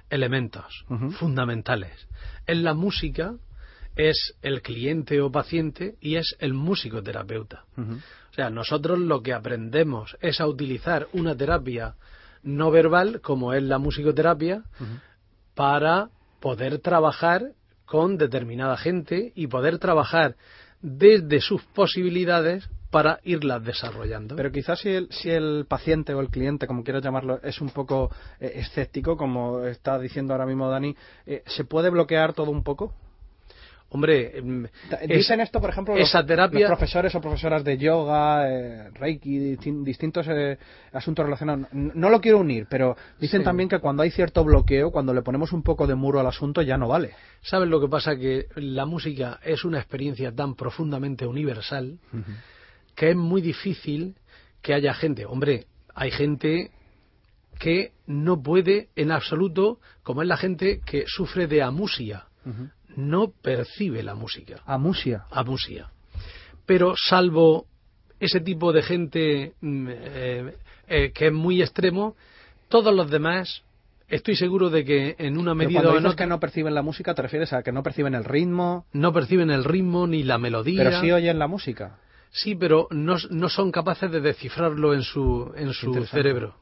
elementos 0.09 0.85
fundamentales. 1.19 2.07
En 2.45 2.63
la 2.63 2.73
música 2.73 3.33
es 3.95 4.35
el 4.41 4.61
cliente 4.61 5.19
o 5.21 5.31
paciente 5.31 5.95
y 5.99 6.15
es 6.15 6.35
el 6.39 6.53
musicoterapeuta. 6.53 7.65
O 7.77 8.33
sea, 8.33 8.49
nosotros 8.49 8.99
lo 8.99 9.21
que 9.21 9.33
aprendemos 9.33 10.15
es 10.21 10.39
a 10.39 10.47
utilizar 10.47 11.07
una 11.13 11.35
terapia 11.35 11.95
no 12.43 12.71
verbal, 12.71 13.21
como 13.21 13.53
es 13.53 13.63
la 13.63 13.79
musicoterapia, 13.79 14.63
para 15.55 16.09
poder 16.39 16.79
trabajar 16.79 17.53
con 17.87 18.17
determinada 18.17 18.77
gente 18.77 19.31
y 19.33 19.47
poder 19.47 19.79
trabajar 19.79 20.35
desde 20.81 21.41
sus 21.41 21.63
posibilidades 21.63 22.69
para 22.91 23.19
irlas 23.23 23.63
desarrollando. 23.63 24.35
Pero 24.35 24.51
quizás 24.51 24.79
si 24.79 24.89
el, 24.89 25.07
si 25.09 25.31
el 25.31 25.65
paciente 25.67 26.13
o 26.13 26.19
el 26.19 26.29
cliente, 26.29 26.67
como 26.67 26.83
quieras 26.83 27.03
llamarlo, 27.03 27.39
es 27.41 27.59
un 27.59 27.69
poco 27.69 28.11
eh, 28.39 28.51
escéptico, 28.55 29.17
como 29.17 29.65
está 29.65 29.97
diciendo 29.97 30.33
ahora 30.33 30.45
mismo 30.45 30.69
Dani, 30.69 30.95
eh, 31.25 31.41
¿se 31.47 31.65
puede 31.65 31.89
bloquear 31.89 32.33
todo 32.33 32.51
un 32.51 32.63
poco? 32.63 32.93
Hombre, 33.89 34.41
mm, 34.41 34.65
dicen 35.07 35.39
esto, 35.39 35.61
por 35.61 35.69
ejemplo, 35.69 35.95
los, 35.95 36.11
profesores 36.67 37.15
o 37.15 37.21
profesoras 37.21 37.63
de 37.63 37.77
yoga, 37.77 38.49
eh, 38.49 38.89
reiki, 38.91 39.55
distintos 39.55 40.27
eh, 40.29 40.57
asuntos 40.91 41.23
relacionados. 41.23 41.67
No 41.71 42.09
lo 42.09 42.19
quiero 42.19 42.39
unir, 42.39 42.67
pero 42.69 42.97
dicen 43.17 43.43
también 43.43 43.69
que 43.69 43.79
cuando 43.79 44.03
hay 44.03 44.11
cierto 44.11 44.43
bloqueo, 44.43 44.91
cuando 44.91 45.13
le 45.13 45.21
ponemos 45.21 45.53
un 45.53 45.63
poco 45.63 45.87
de 45.87 45.95
muro 45.95 46.19
al 46.19 46.27
asunto, 46.27 46.61
ya 46.61 46.77
no 46.77 46.89
vale. 46.89 47.11
¿Sabes 47.41 47.69
lo 47.69 47.79
que 47.79 47.87
pasa? 47.87 48.17
Que 48.17 48.47
la 48.55 48.85
música 48.85 49.39
es 49.41 49.63
una 49.63 49.77
experiencia 49.77 50.33
tan 50.35 50.55
profundamente 50.55 51.25
universal 51.25 51.97
que 52.93 53.11
es 53.11 53.15
muy 53.15 53.41
difícil 53.41 54.15
que 54.61 54.73
haya 54.73 54.93
gente. 54.93 55.25
Hombre, 55.25 55.67
hay 55.95 56.11
gente 56.11 56.71
que 57.57 57.93
no 58.05 58.41
puede 58.43 58.89
en 58.97 59.11
absoluto, 59.11 59.79
como 60.03 60.23
es 60.23 60.27
la 60.27 60.35
gente 60.35 60.81
que 60.85 61.05
sufre 61.07 61.47
de 61.47 61.61
amusia 61.61 62.25
no 62.97 63.29
percibe 63.29 64.01
la 64.03 64.15
música. 64.15 64.59
Amusia. 64.65 65.25
Amusia. 65.31 65.91
Pero 66.65 66.95
salvo 66.97 67.67
ese 68.19 68.41
tipo 68.41 68.73
de 68.73 68.81
gente 68.81 69.53
mm, 69.61 69.87
eh, 69.89 70.53
eh, 70.87 71.11
que 71.13 71.27
es 71.27 71.33
muy 71.33 71.61
extremo, 71.61 72.15
todos 72.67 72.93
los 72.93 73.09
demás 73.09 73.63
estoy 74.07 74.35
seguro 74.35 74.71
de 74.71 74.83
que 74.83 75.15
en 75.19 75.37
una 75.37 75.53
medida 75.53 75.79
Pero 75.79 75.91
cuando 75.91 76.09
dices 76.09 76.17
que 76.17 76.25
no 76.25 76.39
perciben 76.39 76.73
la 76.73 76.81
música, 76.81 77.13
¿te 77.13 77.21
refieres 77.21 77.53
a 77.53 77.61
que 77.61 77.71
no 77.71 77.83
perciben 77.83 78.15
el 78.15 78.25
ritmo? 78.25 78.85
No 78.93 79.13
perciben 79.13 79.51
el 79.51 79.63
ritmo 79.63 80.07
ni 80.07 80.23
la 80.23 80.39
melodía. 80.39 80.83
Pero 80.83 80.99
sí 80.99 81.11
oyen 81.11 81.37
la 81.37 81.47
música. 81.47 81.99
Sí, 82.31 82.55
pero 82.55 82.87
no, 82.89 83.17
no 83.29 83.49
son 83.49 83.71
capaces 83.71 84.11
de 84.11 84.21
descifrarlo 84.21 84.93
en 84.95 85.03
su, 85.03 85.53
en 85.55 85.71
su 85.71 86.03
cerebro. 86.05 86.55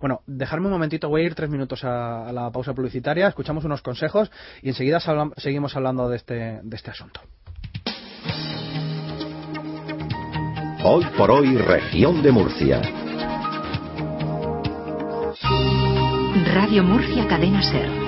Bueno, 0.00 0.22
dejarme 0.26 0.66
un 0.66 0.72
momentito, 0.72 1.08
voy 1.08 1.22
a 1.22 1.24
ir 1.24 1.34
tres 1.34 1.50
minutos 1.50 1.84
a, 1.84 2.30
la 2.32 2.50
pausa 2.50 2.74
publicitaria, 2.74 3.28
escuchamos 3.28 3.64
unos 3.64 3.82
consejos 3.82 4.30
y 4.62 4.68
enseguida 4.68 5.00
seguimos 5.36 5.76
hablando 5.76 6.08
de 6.08 6.16
este, 6.16 6.60
de 6.62 6.76
este 6.76 6.90
asunto. 6.90 7.20
Hoy 10.84 11.04
por 11.16 11.30
hoy, 11.30 11.56
región 11.56 12.22
de 12.22 12.32
Murcia. 12.32 12.82
Radio 16.54 16.82
Murcia 16.82 17.28
Cadena 17.28 17.62
Ser. 17.62 18.01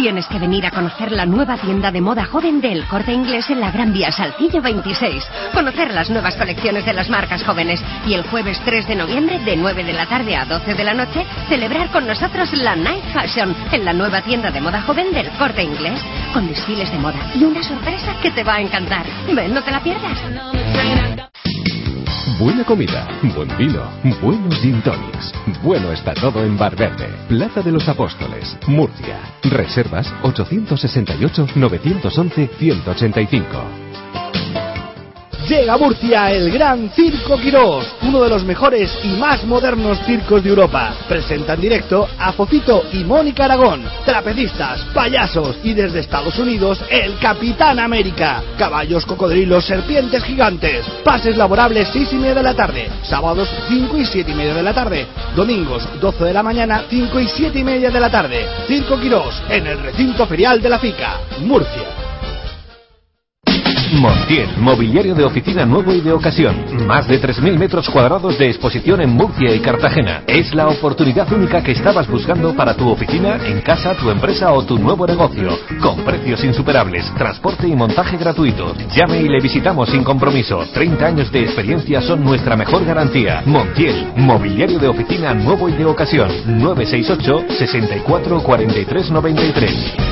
Tienes 0.00 0.26
que 0.28 0.38
venir 0.38 0.64
a 0.64 0.70
conocer 0.70 1.12
la 1.12 1.26
nueva 1.26 1.58
tienda 1.58 1.90
de 1.92 2.00
moda 2.00 2.24
joven 2.24 2.62
del 2.62 2.86
Corte 2.86 3.12
Inglés 3.12 3.50
en 3.50 3.60
la 3.60 3.70
Gran 3.70 3.92
Vía 3.92 4.10
Salcillo 4.10 4.62
26. 4.62 5.22
Conocer 5.52 5.92
las 5.92 6.08
nuevas 6.08 6.36
colecciones 6.36 6.86
de 6.86 6.94
las 6.94 7.10
marcas 7.10 7.44
jóvenes. 7.44 7.84
Y 8.06 8.14
el 8.14 8.22
jueves 8.22 8.58
3 8.64 8.88
de 8.88 8.94
noviembre, 8.94 9.38
de 9.40 9.58
9 9.58 9.84
de 9.84 9.92
la 9.92 10.06
tarde 10.06 10.36
a 10.36 10.46
12 10.46 10.74
de 10.74 10.84
la 10.84 10.94
noche, 10.94 11.26
celebrar 11.50 11.90
con 11.90 12.06
nosotros 12.06 12.50
la 12.54 12.76
Night 12.76 13.04
Fashion 13.12 13.54
en 13.72 13.84
la 13.84 13.92
nueva 13.92 14.22
tienda 14.22 14.50
de 14.50 14.62
moda 14.62 14.80
joven 14.80 15.12
del 15.12 15.28
Corte 15.32 15.62
Inglés. 15.62 16.00
Con 16.32 16.48
desfiles 16.48 16.90
de 16.90 16.98
moda 16.98 17.20
y 17.34 17.44
una 17.44 17.62
sorpresa 17.62 18.16
que 18.22 18.30
te 18.30 18.42
va 18.42 18.54
a 18.54 18.60
encantar. 18.62 19.04
Ven, 19.30 19.52
no 19.52 19.62
te 19.62 19.70
la 19.70 19.80
pierdas. 19.80 20.18
Buena 22.40 22.64
comida, 22.64 23.06
buen 23.36 23.54
vino, 23.58 23.82
buenos 24.22 24.58
gin 24.62 24.80
tonics. 24.80 25.30
Bueno 25.62 25.92
está 25.92 26.14
todo 26.14 26.42
en 26.42 26.56
Bar 26.56 26.74
Verde, 26.74 27.06
Plaza 27.28 27.60
de 27.60 27.70
los 27.70 27.86
Apóstoles, 27.86 28.56
Murcia. 28.66 29.18
Reservas 29.42 30.10
868 30.22 31.48
911 31.54 32.48
185. 32.58 33.89
Llega 35.50 35.74
a 35.74 35.78
Murcia 35.78 36.30
el 36.30 36.48
Gran 36.52 36.90
Circo 36.90 37.36
Quirós, 37.36 37.84
uno 38.02 38.22
de 38.22 38.28
los 38.28 38.44
mejores 38.44 38.96
y 39.02 39.08
más 39.18 39.42
modernos 39.42 39.98
circos 40.06 40.44
de 40.44 40.50
Europa. 40.50 40.94
Presenta 41.08 41.54
en 41.54 41.60
directo 41.60 42.08
a 42.20 42.32
Fofito 42.32 42.84
y 42.92 43.02
Mónica 43.02 43.46
Aragón, 43.46 43.82
trapecistas, 44.04 44.82
payasos 44.94 45.56
y 45.64 45.74
desde 45.74 45.98
Estados 45.98 46.38
Unidos 46.38 46.80
el 46.88 47.18
Capitán 47.18 47.80
América. 47.80 48.44
Caballos, 48.56 49.04
cocodrilos, 49.04 49.64
serpientes 49.64 50.22
gigantes. 50.22 50.86
Pases 51.02 51.36
laborables 51.36 51.88
6 51.92 52.12
y 52.12 52.16
media 52.16 52.34
de 52.34 52.42
la 52.44 52.54
tarde. 52.54 52.88
Sábados 53.02 53.48
5 53.66 53.98
y 53.98 54.06
7 54.06 54.30
y 54.30 54.34
media 54.34 54.54
de 54.54 54.62
la 54.62 54.72
tarde. 54.72 55.08
Domingos 55.34 55.82
12 56.00 56.26
de 56.26 56.32
la 56.32 56.44
mañana 56.44 56.84
5 56.88 57.18
y 57.18 57.26
7 57.26 57.58
y 57.58 57.64
media 57.64 57.90
de 57.90 57.98
la 57.98 58.08
tarde. 58.08 58.46
Circo 58.68 59.00
Quirós 59.00 59.42
en 59.48 59.66
el 59.66 59.80
recinto 59.80 60.28
ferial 60.28 60.62
de 60.62 60.68
la 60.68 60.78
FICA, 60.78 61.18
Murcia. 61.40 61.99
Montiel, 63.92 64.48
mobiliario 64.58 65.14
de 65.14 65.24
oficina 65.24 65.66
nuevo 65.66 65.92
y 65.92 66.00
de 66.00 66.12
ocasión. 66.12 66.54
Más 66.86 67.08
de 67.08 67.20
3.000 67.20 67.58
metros 67.58 67.88
cuadrados 67.90 68.38
de 68.38 68.46
exposición 68.46 69.00
en 69.00 69.10
Murcia 69.10 69.54
y 69.54 69.60
Cartagena. 69.60 70.22
Es 70.26 70.54
la 70.54 70.68
oportunidad 70.68 71.30
única 71.32 71.62
que 71.62 71.72
estabas 71.72 72.06
buscando 72.06 72.54
para 72.54 72.74
tu 72.74 72.88
oficina, 72.88 73.38
en 73.44 73.60
casa, 73.60 73.94
tu 73.94 74.10
empresa 74.10 74.52
o 74.52 74.64
tu 74.64 74.78
nuevo 74.78 75.06
negocio. 75.06 75.58
Con 75.80 76.04
precios 76.04 76.44
insuperables, 76.44 77.12
transporte 77.14 77.66
y 77.66 77.74
montaje 77.74 78.16
gratuito. 78.16 78.74
Llame 78.94 79.22
y 79.22 79.28
le 79.28 79.40
visitamos 79.40 79.88
sin 79.88 80.04
compromiso. 80.04 80.64
30 80.72 81.06
años 81.06 81.32
de 81.32 81.42
experiencia 81.42 82.00
son 82.00 82.22
nuestra 82.22 82.56
mejor 82.56 82.84
garantía. 82.84 83.42
Montiel, 83.44 84.12
mobiliario 84.16 84.78
de 84.78 84.88
oficina 84.88 85.34
nuevo 85.34 85.68
y 85.68 85.72
de 85.72 85.84
ocasión. 85.84 86.30
968 86.46 87.54
64 87.58 88.42
43 88.42 89.10
93. 89.10 90.09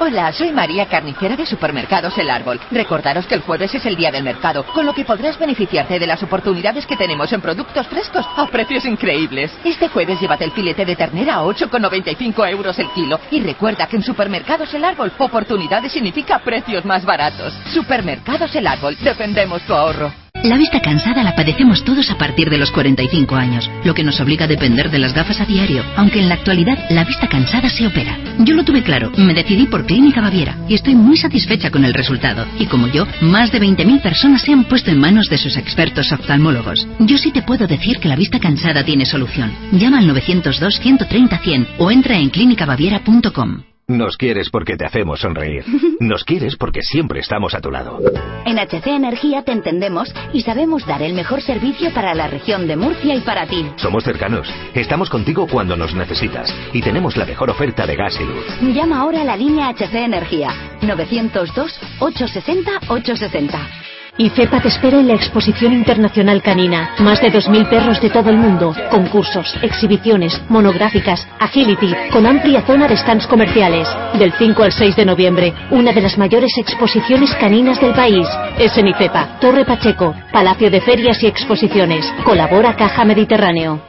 Hola, 0.00 0.32
soy 0.32 0.52
María 0.52 0.86
Carnicera 0.86 1.34
de 1.34 1.44
Supermercados 1.44 2.16
El 2.18 2.30
Árbol. 2.30 2.60
Recordaros 2.70 3.26
que 3.26 3.34
el 3.34 3.40
jueves 3.40 3.74
es 3.74 3.84
el 3.84 3.96
día 3.96 4.12
del 4.12 4.22
mercado, 4.22 4.64
con 4.66 4.86
lo 4.86 4.94
que 4.94 5.04
podrás 5.04 5.36
beneficiarte 5.36 5.98
de 5.98 6.06
las 6.06 6.22
oportunidades 6.22 6.86
que 6.86 6.96
tenemos 6.96 7.32
en 7.32 7.40
productos 7.40 7.84
frescos 7.88 8.24
a 8.36 8.46
precios 8.46 8.84
increíbles. 8.84 9.50
Este 9.64 9.88
jueves 9.88 10.20
llévate 10.20 10.44
el 10.44 10.52
filete 10.52 10.84
de 10.84 10.94
ternera 10.94 11.34
a 11.34 11.42
8,95 11.42 12.48
euros 12.48 12.78
el 12.78 12.88
kilo. 12.90 13.18
Y 13.32 13.40
recuerda 13.40 13.88
que 13.88 13.96
en 13.96 14.04
Supermercados 14.04 14.72
El 14.72 14.84
Árbol, 14.84 15.10
oportunidades 15.18 15.90
significa 15.90 16.38
precios 16.38 16.84
más 16.84 17.04
baratos. 17.04 17.52
Supermercados 17.74 18.54
El 18.54 18.68
Árbol, 18.68 18.96
defendemos 19.02 19.62
tu 19.62 19.74
ahorro. 19.74 20.27
La 20.44 20.56
vista 20.56 20.80
cansada 20.80 21.24
la 21.24 21.34
padecemos 21.34 21.82
todos 21.82 22.10
a 22.10 22.16
partir 22.16 22.48
de 22.48 22.58
los 22.58 22.70
45 22.70 23.34
años, 23.34 23.68
lo 23.84 23.92
que 23.92 24.04
nos 24.04 24.20
obliga 24.20 24.44
a 24.44 24.48
depender 24.48 24.88
de 24.88 25.00
las 25.00 25.12
gafas 25.12 25.40
a 25.40 25.44
diario, 25.44 25.84
aunque 25.96 26.20
en 26.20 26.28
la 26.28 26.36
actualidad 26.36 26.78
la 26.90 27.04
vista 27.04 27.28
cansada 27.28 27.68
se 27.68 27.86
opera. 27.86 28.16
Yo 28.38 28.54
lo 28.54 28.64
tuve 28.64 28.82
claro, 28.82 29.10
me 29.16 29.34
decidí 29.34 29.66
por 29.66 29.84
Clínica 29.84 30.20
Baviera 30.20 30.56
y 30.68 30.74
estoy 30.74 30.94
muy 30.94 31.16
satisfecha 31.16 31.70
con 31.70 31.84
el 31.84 31.92
resultado. 31.92 32.46
Y 32.58 32.66
como 32.66 32.86
yo, 32.86 33.04
más 33.20 33.50
de 33.50 33.60
20.000 33.60 34.00
personas 34.00 34.42
se 34.42 34.52
han 34.52 34.64
puesto 34.64 34.92
en 34.92 35.00
manos 35.00 35.28
de 35.28 35.38
sus 35.38 35.56
expertos 35.56 36.12
oftalmólogos. 36.12 36.86
Yo 37.00 37.18
sí 37.18 37.32
te 37.32 37.42
puedo 37.42 37.66
decir 37.66 37.98
que 37.98 38.08
la 38.08 38.16
vista 38.16 38.38
cansada 38.38 38.84
tiene 38.84 39.06
solución. 39.06 39.52
Llama 39.72 39.98
al 39.98 40.06
902 40.06 40.78
130 40.78 41.38
100 41.38 41.68
o 41.78 41.90
entra 41.90 42.16
en 42.16 42.30
clínicabaviera.com. 42.30 43.62
Nos 43.90 44.18
quieres 44.18 44.50
porque 44.50 44.76
te 44.76 44.84
hacemos 44.84 45.20
sonreír. 45.20 45.64
Nos 46.00 46.22
quieres 46.22 46.56
porque 46.56 46.82
siempre 46.82 47.20
estamos 47.20 47.54
a 47.54 47.60
tu 47.62 47.70
lado. 47.70 47.98
En 48.44 48.58
HC 48.58 48.86
Energía 48.88 49.42
te 49.44 49.52
entendemos 49.52 50.14
y 50.34 50.42
sabemos 50.42 50.86
dar 50.86 51.00
el 51.00 51.14
mejor 51.14 51.40
servicio 51.40 51.90
para 51.94 52.14
la 52.14 52.28
región 52.28 52.66
de 52.66 52.76
Murcia 52.76 53.14
y 53.14 53.22
para 53.22 53.46
ti. 53.46 53.64
Somos 53.76 54.04
cercanos, 54.04 54.46
estamos 54.74 55.08
contigo 55.08 55.46
cuando 55.50 55.74
nos 55.74 55.94
necesitas 55.94 56.54
y 56.74 56.82
tenemos 56.82 57.16
la 57.16 57.24
mejor 57.24 57.48
oferta 57.48 57.86
de 57.86 57.96
gas 57.96 58.20
y 58.20 58.24
luz. 58.24 58.74
Llama 58.74 59.00
ahora 59.00 59.22
a 59.22 59.24
la 59.24 59.38
línea 59.38 59.70
HC 59.70 59.94
Energía 59.94 60.50
902 60.82 61.80
860 61.98 62.92
860. 62.92 63.87
IFEPA 64.20 64.60
te 64.60 64.66
espera 64.66 64.98
en 64.98 65.06
la 65.06 65.14
Exposición 65.14 65.72
Internacional 65.72 66.42
Canina. 66.42 66.90
Más 66.98 67.20
de 67.20 67.32
2.000 67.32 67.70
perros 67.70 68.00
de 68.02 68.10
todo 68.10 68.30
el 68.30 68.36
mundo. 68.36 68.74
Concursos, 68.90 69.56
exhibiciones, 69.62 70.42
monográficas, 70.48 71.24
agility, 71.38 71.94
con 72.12 72.26
amplia 72.26 72.62
zona 72.62 72.88
de 72.88 72.96
stands 72.96 73.28
comerciales. 73.28 73.88
Del 74.18 74.32
5 74.32 74.60
al 74.64 74.72
6 74.72 74.96
de 74.96 75.04
noviembre, 75.04 75.54
una 75.70 75.92
de 75.92 76.00
las 76.00 76.18
mayores 76.18 76.50
exposiciones 76.58 77.32
caninas 77.36 77.80
del 77.80 77.94
país. 77.94 78.26
Es 78.58 78.76
en 78.76 78.88
IFEPA, 78.88 79.38
Torre 79.40 79.64
Pacheco, 79.64 80.12
Palacio 80.32 80.68
de 80.68 80.80
Ferias 80.80 81.22
y 81.22 81.28
Exposiciones. 81.28 82.12
Colabora 82.24 82.74
Caja 82.74 83.04
Mediterráneo. 83.04 83.87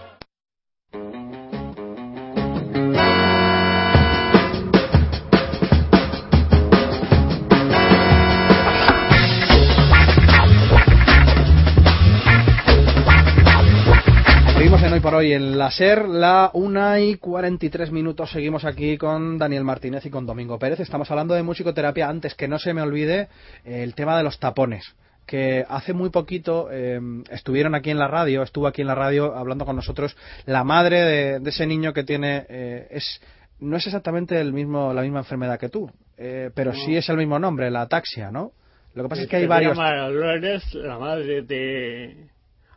Por 15.10 15.18
hoy 15.18 15.34
en 15.34 15.58
la 15.58 15.72
SER, 15.72 16.08
la 16.08 16.52
1 16.54 17.00
y 17.00 17.16
43 17.16 17.92
minutos. 17.92 18.30
Seguimos 18.30 18.64
aquí 18.64 18.96
con 18.96 19.40
Daniel 19.40 19.64
Martínez 19.64 20.06
y 20.06 20.12
con 20.12 20.28
Domingo 20.28 20.60
Pérez. 20.60 20.82
Estamos 20.82 21.10
hablando 21.10 21.34
de 21.34 21.42
musicoterapia. 21.42 22.08
Antes 22.08 22.36
que 22.36 22.48
no 22.48 22.60
se 22.60 22.76
me 22.76 22.84
olvide 22.84 23.28
el 23.66 23.96
tema 23.96 24.16
de 24.16 24.24
los 24.24 24.38
tapones 24.38 24.96
que 25.26 25.66
hace 25.68 25.94
muy 25.94 26.12
poquito 26.12 26.70
eh, 26.72 27.00
estuvieron 27.32 27.74
aquí 27.74 27.90
en 27.90 27.98
la 27.98 28.08
radio, 28.08 28.44
estuvo 28.44 28.68
aquí 28.68 28.82
en 28.82 28.88
la 28.88 28.94
radio 28.94 29.36
hablando 29.36 29.66
con 29.66 29.76
nosotros 29.76 30.16
la 30.46 30.64
madre 30.64 31.40
de, 31.40 31.50
ese 31.50 31.66
niño 31.66 31.92
que 31.92 32.04
tiene 32.04 32.46
eh, 32.48 32.88
es 32.92 33.20
no 33.60 33.78
es 33.78 33.88
exactamente 33.88 34.40
el 34.40 34.54
mismo 34.54 34.94
la 34.94 35.02
misma 35.02 35.20
enfermedad 35.20 35.60
que 35.60 35.70
tú, 35.70 35.90
eh, 36.18 36.52
pero 36.54 36.72
sí 36.74 36.96
es 36.96 37.10
el 37.10 37.18
mismo 37.18 37.40
nombre, 37.40 37.72
la 37.72 37.82
ataxia, 37.82 38.30
¿no? 38.30 38.52
Lo 38.94 39.04
que 39.04 39.10
pasa 39.10 39.22
es 39.24 39.28
que 39.28 39.38
hay 39.38 39.48
varios. 39.48 39.76
la 39.78 41.00
madre 41.00 41.42
de 41.42 42.30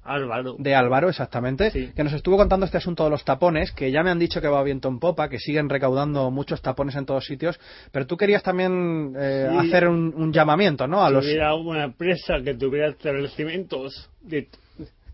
Álvaro. 0.05 0.57
De 0.59 0.75
Álvaro, 0.75 1.09
exactamente. 1.09 1.93
Que 1.95 2.05
nos 2.05 2.13
estuvo 2.13 2.37
contando 2.37 2.67
este 2.67 2.79
asunto 2.79 3.05
de 3.05 3.11
los 3.11 3.25
tapones, 3.25 3.73
que 3.73 3.91
ya 3.91 4.03
me 4.03 4.11
han 4.11 4.19
dicho 4.19 4.41
que 4.41 4.49
va 4.49 4.63
viento 4.63 4.89
en 4.89 4.99
popa, 4.99 5.29
que 5.29 5.39
siguen 5.39 5.69
recaudando 5.69 6.31
muchos 6.31 6.61
tapones 6.61 6.97
en 6.97 7.07
todos 7.07 7.25
sitios. 7.25 7.59
Pero 7.93 8.07
tú 8.07 8.17
querías 8.17 8.43
también 8.43 9.15
eh, 9.17 9.49
hacer 9.59 9.89
un, 9.89 10.33
llamamiento, 10.33 10.87
¿no? 10.87 11.05
A 11.05 11.09
si 11.09 11.15
los... 11.15 11.25
hubiera 11.25 11.55
una 11.55 11.85
empresa 11.85 12.35
que 12.43 12.55
tuviera 12.55 12.89
establecimientos 12.89 14.11
de 14.23 14.49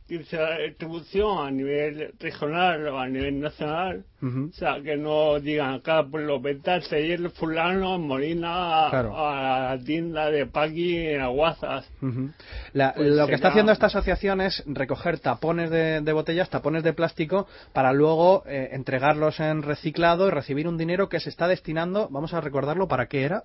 distribución 0.08 1.46
a 1.46 1.50
nivel 1.50 2.14
regional 2.18 2.88
o 2.88 2.98
a 2.98 3.06
nivel 3.06 3.40
nacional, 3.40 4.04
o 4.22 4.52
sea, 4.52 4.80
que 4.82 4.96
no 4.96 5.38
digan 5.38 5.74
acá 5.74 6.02
por 6.02 6.20
los 6.22 6.40
ventas 6.40 6.90
ayer 6.92 7.30
fulano 7.30 7.96
en 7.96 8.06
Molina 8.06 8.88
a 8.88 9.76
la 9.76 9.78
tienda 9.84 10.30
de 10.30 10.46
Paqui 10.46 10.96
en 11.08 11.20
Aguazas. 11.20 11.88
Pues 12.00 12.96
lo 12.96 13.26
que 13.26 13.34
está 13.34 13.48
haciendo 13.48 13.72
esta 13.72 13.86
asociación 13.86 14.40
es 14.40 14.64
recoger 14.66 15.20
tapones 15.20 15.70
de, 15.70 16.12
botellas, 16.12 16.48
tapones 16.48 16.82
de 16.82 16.94
plástico, 16.94 17.46
para 17.72 17.92
luego 17.92 18.44
eh, 18.46 18.70
entregarlos 18.72 19.40
en 19.40 19.62
reciclado 19.62 20.28
y 20.28 20.30
recibir 20.30 20.66
un 20.66 20.78
dinero 20.78 21.08
que 21.08 21.20
se 21.20 21.28
está 21.28 21.46
destinando, 21.48 22.08
vamos 22.10 22.32
a 22.32 22.40
recordarlo, 22.40 22.88
¿para 22.88 23.06
qué 23.06 23.24
era? 23.24 23.44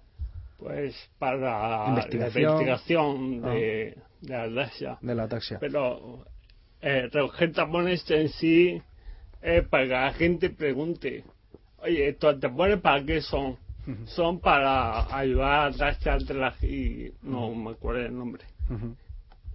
Pues 0.57 0.95
para 1.19 1.87
investigación, 1.89 3.41
la 3.41 3.49
de, 3.49 3.97
ah. 4.31 4.97
de 5.01 5.15
la 5.15 5.27
taxia. 5.27 5.57
Pero 5.59 6.25
eh, 6.83 7.09
recoger 7.11 7.53
tapones 7.53 8.09
en 8.11 8.29
sí 8.29 8.81
es 9.41 9.67
para 9.67 9.83
que 9.83 9.89
la 9.89 10.13
gente 10.13 10.49
pregunte, 10.49 11.23
oye, 11.79 12.09
¿estos 12.09 12.39
tapones 12.39 12.79
para 12.81 13.03
qué 13.03 13.21
son? 13.21 13.57
Son 14.05 14.39
para 14.39 15.13
ayudar 15.15 15.67
a 15.67 15.77
darse 15.77 16.09
al 16.09 16.23
y 16.61 17.11
no 17.21 17.53
me 17.53 17.71
acuerdo 17.71 18.01
el 18.01 18.15
nombre. 18.15 18.43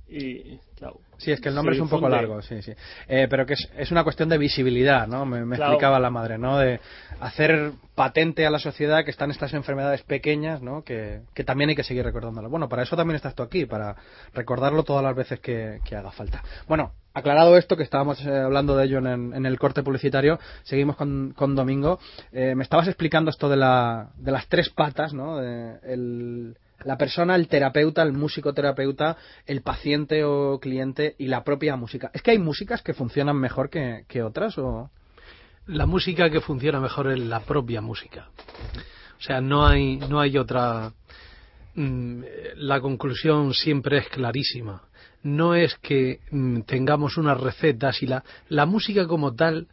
Y 0.08 0.58
claro. 0.74 1.00
Sí, 1.18 1.32
es 1.32 1.40
que 1.40 1.48
el 1.48 1.54
nombre 1.54 1.74
es 1.74 1.80
un 1.80 1.88
poco 1.88 2.08
largo, 2.08 2.40
sí, 2.40 2.62
sí. 2.62 2.72
Eh, 3.08 3.26
pero 3.28 3.44
que 3.44 3.54
es, 3.54 3.90
una 3.90 4.04
cuestión 4.04 4.28
de 4.28 4.38
visibilidad, 4.38 5.06
¿no? 5.06 5.26
Me, 5.26 5.40
explicaba 5.56 5.98
la 5.98 6.10
madre, 6.10 6.38
¿no? 6.38 6.58
De 6.58 6.80
hacer 7.20 7.72
patente 7.94 8.46
a 8.46 8.50
la 8.50 8.58
sociedad 8.58 9.04
que 9.04 9.10
están 9.10 9.30
estas 9.30 9.52
enfermedades 9.52 10.02
pequeñas, 10.02 10.62
¿no? 10.62 10.82
Que, 10.82 11.22
también 11.44 11.70
hay 11.70 11.76
que 11.76 11.82
seguir 11.82 12.04
recordándolo. 12.04 12.48
Bueno, 12.48 12.68
para 12.68 12.84
eso 12.84 12.96
también 12.96 13.16
estás 13.16 13.34
tú 13.34 13.42
aquí, 13.42 13.66
para 13.66 13.96
recordarlo 14.32 14.84
todas 14.84 15.02
las 15.02 15.14
veces 15.14 15.40
que, 15.40 15.80
haga 15.90 16.10
falta. 16.12 16.42
Bueno, 16.68 16.92
aclarado 17.18 17.56
esto, 17.56 17.76
que 17.76 17.82
estábamos 17.82 18.24
eh, 18.24 18.30
hablando 18.30 18.76
de 18.76 18.84
ello 18.84 18.98
en, 18.98 19.46
el 19.46 19.58
corte 19.58 19.82
publicitario, 19.82 20.38
seguimos 20.62 20.96
con, 20.96 21.54
Domingo. 21.54 21.98
Eh, 22.32 22.54
me 22.54 22.62
estabas 22.62 22.88
explicando 22.88 23.30
esto 23.30 23.48
de, 23.48 23.56
la, 23.56 24.10
de 24.16 24.32
las 24.32 24.46
tres 24.48 24.70
patas, 24.70 25.12
¿no? 25.12 25.40
el 25.40 26.56
la 26.84 26.96
persona, 26.96 27.34
el 27.34 27.48
terapeuta, 27.48 28.02
el 28.02 28.12
músico 28.12 28.52
terapeuta, 28.52 29.16
el 29.46 29.62
paciente 29.62 30.24
o 30.24 30.60
cliente 30.60 31.16
y 31.18 31.26
la 31.26 31.42
propia 31.42 31.76
música. 31.76 32.10
¿Es 32.14 32.22
que 32.22 32.32
hay 32.32 32.38
músicas 32.38 32.82
que 32.82 32.94
funcionan 32.94 33.36
mejor 33.36 33.70
que, 33.70 34.22
otras 34.22 34.58
o...? 34.58 34.90
La 35.66 35.84
música 35.84 36.30
que 36.30 36.40
funciona 36.40 36.80
mejor 36.80 37.10
es 37.12 37.18
la 37.18 37.40
propia 37.40 37.82
música. 37.82 38.28
O 39.18 39.22
sea, 39.22 39.40
no 39.40 39.66
hay, 39.66 39.96
no 39.96 40.20
hay 40.20 40.38
otra... 40.38 40.92
Mm, 41.74 42.22
la 42.56 42.80
conclusión 42.80 43.52
siempre 43.52 43.98
es 43.98 44.08
clarísima. 44.08 44.87
No 45.22 45.54
es 45.54 45.74
que 45.76 46.20
mm, 46.30 46.60
tengamos 46.62 47.16
unas 47.16 47.40
recetas 47.40 48.02
y 48.02 48.06
la, 48.06 48.24
la 48.48 48.66
música 48.66 49.06
como 49.06 49.34
tal 49.34 49.66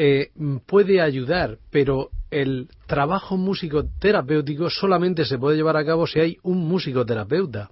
eh, 0.00 0.30
puede 0.66 1.00
ayudar, 1.00 1.58
pero 1.70 2.10
el 2.30 2.68
trabajo 2.86 3.36
musicoterapéutico 3.36 4.70
solamente 4.70 5.24
se 5.24 5.38
puede 5.38 5.56
llevar 5.56 5.76
a 5.76 5.84
cabo 5.84 6.06
si 6.06 6.20
hay 6.20 6.36
un 6.42 6.58
musicoterapeuta. 6.68 7.70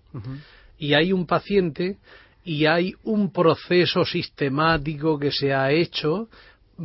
Y 0.79 0.95
hay 0.95 1.13
un 1.13 1.27
paciente 1.27 1.99
y 2.45 2.67
hay 2.67 2.95
un 3.05 3.33
proceso 3.33 4.05
sistemático 4.05 5.19
que 5.19 5.31
se 5.31 5.55
ha 5.55 5.71
hecho 5.71 6.29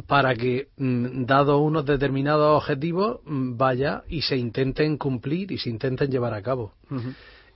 para 0.08 0.36
que, 0.36 0.68
mm, 0.78 1.26
dado 1.26 1.58
unos 1.58 1.86
determinados 1.86 2.58
objetivos, 2.58 3.20
mm, 3.26 3.58
vaya 3.58 4.04
y 4.10 4.22
se 4.22 4.38
intenten 4.38 4.98
cumplir 4.98 5.52
y 5.52 5.58
se 5.58 5.70
intenten 5.70 6.10
llevar 6.10 6.34
a 6.34 6.42
cabo. 6.42 6.74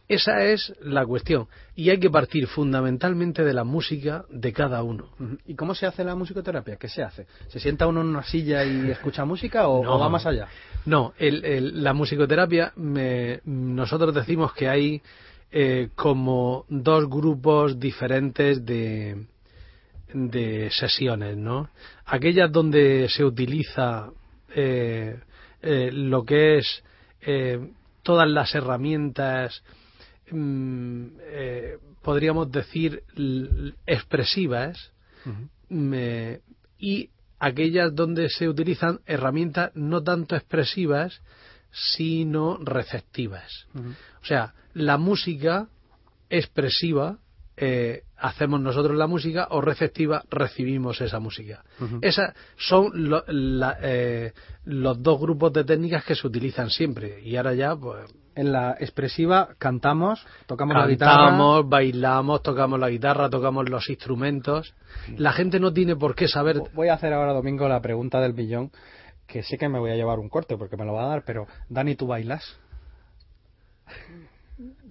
Esa 0.08 0.44
es 0.44 0.72
la 0.82 1.06
cuestión. 1.06 1.48
Y 1.76 1.89
hay 1.89 2.00
que 2.00 2.12
partir 2.12 2.48
fundamentalmente 2.48 3.44
de 3.44 3.54
la 3.54 3.63
música 3.63 4.26
de 4.30 4.54
cada 4.54 4.84
uno. 4.84 5.10
¿Y 5.48 5.56
cómo 5.56 5.74
se 5.74 5.88
hace 5.88 6.04
la 6.04 6.15
musicoterapia? 6.15 6.76
¿Qué 6.76 6.88
se 6.88 7.02
hace? 7.02 7.26
¿Se 7.48 7.60
sienta 7.60 7.88
uno 7.88 8.02
en 8.02 8.08
una 8.08 8.24
silla 8.24 8.63
y 8.63 8.91
escucha 8.91 9.26
música 9.26 9.68
o, 9.68 10.00
va 10.00 10.10
más 10.10 10.26
allá? 10.26 10.48
No, 10.86 11.13
la 11.18 11.94
musicoterapia, 11.94 12.74
nosotros 12.76 14.13
decimos 14.13 14.54
que 14.54 14.70
hay 14.70 15.02
eh, 15.58 15.89
como 15.96 16.65
dos 16.68 17.10
grupos 17.10 17.80
diferentes 17.80 18.65
de, 18.65 19.26
de 20.13 20.70
sesiones, 20.70 21.38
¿no? 21.38 21.70
Aquellas 22.06 22.52
donde 22.52 23.08
se 23.10 23.24
utiliza 23.24 24.10
eh, 24.54 25.18
eh, 25.62 25.89
lo 25.94 26.26
que 26.26 26.58
es 26.58 26.84
todas 28.04 28.30
las 28.30 28.54
herramientas 28.54 29.63
Mm, 30.32 31.06
eh, 31.22 31.78
podríamos 32.02 32.52
decir, 32.52 33.04
expresivas 33.86 34.92
mm, 35.70 35.94
y 36.80 37.10
aquellas 37.40 37.94
donde 37.94 38.30
se 38.30 38.48
utilizan 38.48 39.02
herramientas 39.06 39.72
no 39.76 40.02
tanto 40.04 40.36
expresivas, 40.36 41.22
sino 41.72 42.58
receptivas. 42.58 43.68
O 44.22 44.26
sea, 44.26 44.54
la 44.74 44.98
música 44.98 45.68
expresiva 46.30 47.20
eh, 47.58 48.04
hacemos 48.26 48.60
nosotros 48.60 48.98
la 48.98 49.08
música 49.08 49.48
o 49.52 49.62
receptiva 49.62 50.24
recibimos 50.30 51.00
esa 51.00 51.20
música. 51.20 51.64
Esas 52.02 52.34
son 52.58 52.92
eh, 53.82 54.34
los 54.66 55.02
dos 55.02 55.20
grupos 55.20 55.54
de 55.54 55.64
técnicas 55.64 56.04
que 56.04 56.16
se 56.16 56.26
utilizan 56.26 56.70
siempre 56.70 57.22
y 57.22 57.36
ahora 57.36 57.54
ya 57.54 57.76
pues 57.76 58.12
en 58.34 58.52
la 58.52 58.72
expresiva 58.80 59.50
cantamos, 59.60 60.26
tocamos 60.48 60.76
la 60.76 60.88
guitarra. 60.88 61.28
Cantamos, 61.28 61.70
bailamos, 61.70 62.42
tocamos 62.42 62.80
la 62.80 62.90
guitarra, 62.90 63.30
tocamos 63.30 63.70
los 63.70 63.90
instrumentos. 63.90 64.74
La 65.18 65.32
gente 65.32 65.60
no 65.60 65.72
tiene 65.72 65.96
por 65.96 66.16
qué 66.16 66.28
saber. 66.28 66.62
Voy 66.74 66.90
a 66.90 66.96
hacer 66.96 67.14
ahora, 67.14 67.32
Domingo, 67.32 67.70
la 67.70 67.82
pregunta 67.82 68.20
del 68.20 68.34
billón, 68.34 68.72
que 69.28 69.44
sé 69.44 69.58
que 69.58 69.70
me 69.70 69.80
voy 69.80 69.92
a 69.92 69.96
llevar 69.96 70.20
un 70.20 70.30
corte 70.30 70.58
porque 70.58 70.78
me 70.78 70.86
lo 70.86 70.94
va 70.94 71.06
a 71.06 71.08
dar, 71.10 71.24
pero 71.26 71.46
Dani, 71.70 71.96
¿tú 71.96 72.08
bailas? 72.08 72.60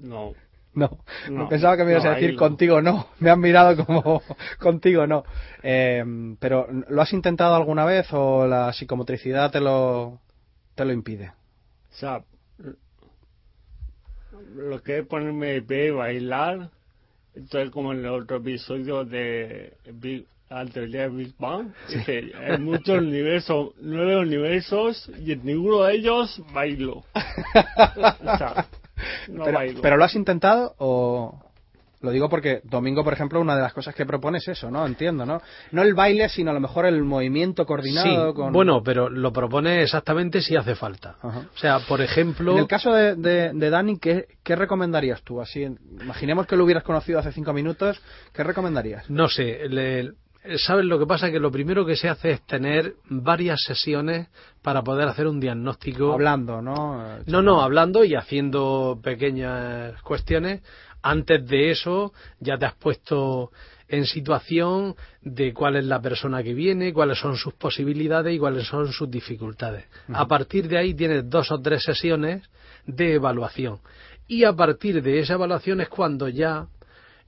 No. 0.00 0.32
No, 0.76 0.98
no, 1.30 1.48
pensaba 1.48 1.76
que 1.76 1.84
me 1.84 1.92
ibas 1.92 2.04
a 2.04 2.14
decir 2.14 2.34
contigo 2.36 2.82
no. 2.82 3.06
Me 3.20 3.30
han 3.30 3.38
mirado 3.38 3.84
como 3.84 4.22
contigo 4.58 5.06
no. 5.06 5.24
Eh, 5.62 6.04
pero 6.40 6.66
¿lo 6.88 7.00
has 7.00 7.12
intentado 7.12 7.54
alguna 7.54 7.84
vez 7.84 8.08
o 8.12 8.46
la 8.46 8.72
psicomotricidad 8.72 9.52
te 9.52 9.60
lo 9.60 10.20
te 10.74 10.84
lo 10.84 10.92
impide? 10.92 11.28
O 11.92 11.96
sea, 11.96 12.24
lo 14.54 14.82
que 14.82 14.98
es 14.98 15.06
ponerme 15.06 15.52
de 15.52 15.62
pie 15.62 15.86
y 15.86 15.90
bailar, 15.90 16.70
esto 17.34 17.60
es 17.60 17.70
como 17.70 17.92
en 17.92 18.00
el 18.00 18.06
otro 18.06 18.38
episodio 18.38 19.04
de 19.04 19.74
Big, 19.92 20.26
antes 20.50 20.90
de 20.90 21.08
Big 21.08 21.34
Bang, 21.38 21.72
hay 22.06 22.58
muchos 22.58 22.98
universos, 22.98 23.74
nueve 23.80 24.18
universos 24.18 25.10
y 25.20 25.32
en 25.32 25.44
ninguno 25.44 25.82
de 25.84 25.94
ellos 25.94 26.42
bailo. 26.52 26.98
o 26.98 28.38
sea, 28.38 28.66
pero, 29.80 29.96
lo 29.96 30.04
has 30.04 30.14
intentado 30.14 30.74
o 30.78 31.40
lo 32.00 32.10
digo 32.10 32.28
porque 32.28 32.60
Domingo, 32.64 33.02
por 33.02 33.14
ejemplo, 33.14 33.40
una 33.40 33.56
de 33.56 33.62
las 33.62 33.72
cosas 33.72 33.94
que 33.94 34.04
propone 34.04 34.36
es 34.36 34.46
eso, 34.48 34.70
¿no? 34.70 34.86
Entiendo, 34.86 35.24
¿no? 35.24 35.40
No 35.72 35.82
el 35.82 35.94
baile, 35.94 36.28
sino 36.28 36.50
a 36.50 36.54
lo 36.54 36.60
mejor 36.60 36.84
el 36.84 37.02
movimiento 37.02 37.64
coordinado. 37.64 38.34
Sí, 38.34 38.42
Bueno, 38.52 38.82
pero 38.82 39.08
lo 39.08 39.32
propone 39.32 39.82
exactamente 39.82 40.42
si 40.42 40.54
hace 40.54 40.74
falta. 40.74 41.16
O 41.22 41.56
sea, 41.56 41.78
por 41.80 42.02
ejemplo. 42.02 42.52
En 42.52 42.58
el 42.58 42.66
caso 42.66 42.92
de, 42.92 43.14
de, 43.16 43.70
Dani, 43.70 43.98
¿qué, 43.98 44.26
¿qué, 44.42 44.54
recomendarías 44.54 45.22
tú? 45.22 45.40
Así, 45.40 45.62
imaginemos 45.62 46.46
que 46.46 46.56
lo 46.56 46.64
hubieras 46.64 46.84
conocido 46.84 47.18
hace 47.18 47.32
cinco 47.32 47.54
minutos, 47.54 47.98
¿qué 48.34 48.44
recomendarías? 48.44 49.08
No 49.08 49.28
sé, 49.28 49.66
le, 49.70 50.12
¿Sabes 50.58 50.84
lo 50.84 50.98
que 50.98 51.06
pasa? 51.06 51.30
Que 51.30 51.40
lo 51.40 51.50
primero 51.50 51.86
que 51.86 51.96
se 51.96 52.08
hace 52.08 52.32
es 52.32 52.46
tener 52.46 52.96
varias 53.08 53.60
sesiones 53.66 54.28
para 54.62 54.82
poder 54.82 55.08
hacer 55.08 55.26
un 55.26 55.40
diagnóstico. 55.40 56.12
Hablando, 56.12 56.60
¿no? 56.60 57.18
No, 57.26 57.40
no, 57.40 57.62
hablando 57.62 58.04
y 58.04 58.14
haciendo 58.14 59.00
pequeñas 59.02 60.00
cuestiones. 60.02 60.62
Antes 61.02 61.46
de 61.46 61.70
eso 61.70 62.12
ya 62.40 62.58
te 62.58 62.66
has 62.66 62.74
puesto 62.74 63.52
en 63.88 64.04
situación 64.04 64.96
de 65.22 65.54
cuál 65.54 65.76
es 65.76 65.84
la 65.86 66.00
persona 66.00 66.42
que 66.42 66.52
viene, 66.52 66.92
cuáles 66.92 67.18
son 67.18 67.36
sus 67.36 67.54
posibilidades 67.54 68.34
y 68.34 68.38
cuáles 68.38 68.66
son 68.66 68.92
sus 68.92 69.10
dificultades. 69.10 69.86
A 70.12 70.26
partir 70.26 70.68
de 70.68 70.78
ahí 70.78 70.94
tienes 70.94 71.28
dos 71.28 71.50
o 71.52 71.60
tres 71.60 71.82
sesiones 71.84 72.42
de 72.86 73.14
evaluación. 73.14 73.78
Y 74.26 74.44
a 74.44 74.52
partir 74.52 75.02
de 75.02 75.20
esa 75.20 75.34
evaluación 75.34 75.80
es 75.80 75.88
cuando 75.88 76.28
ya, 76.28 76.66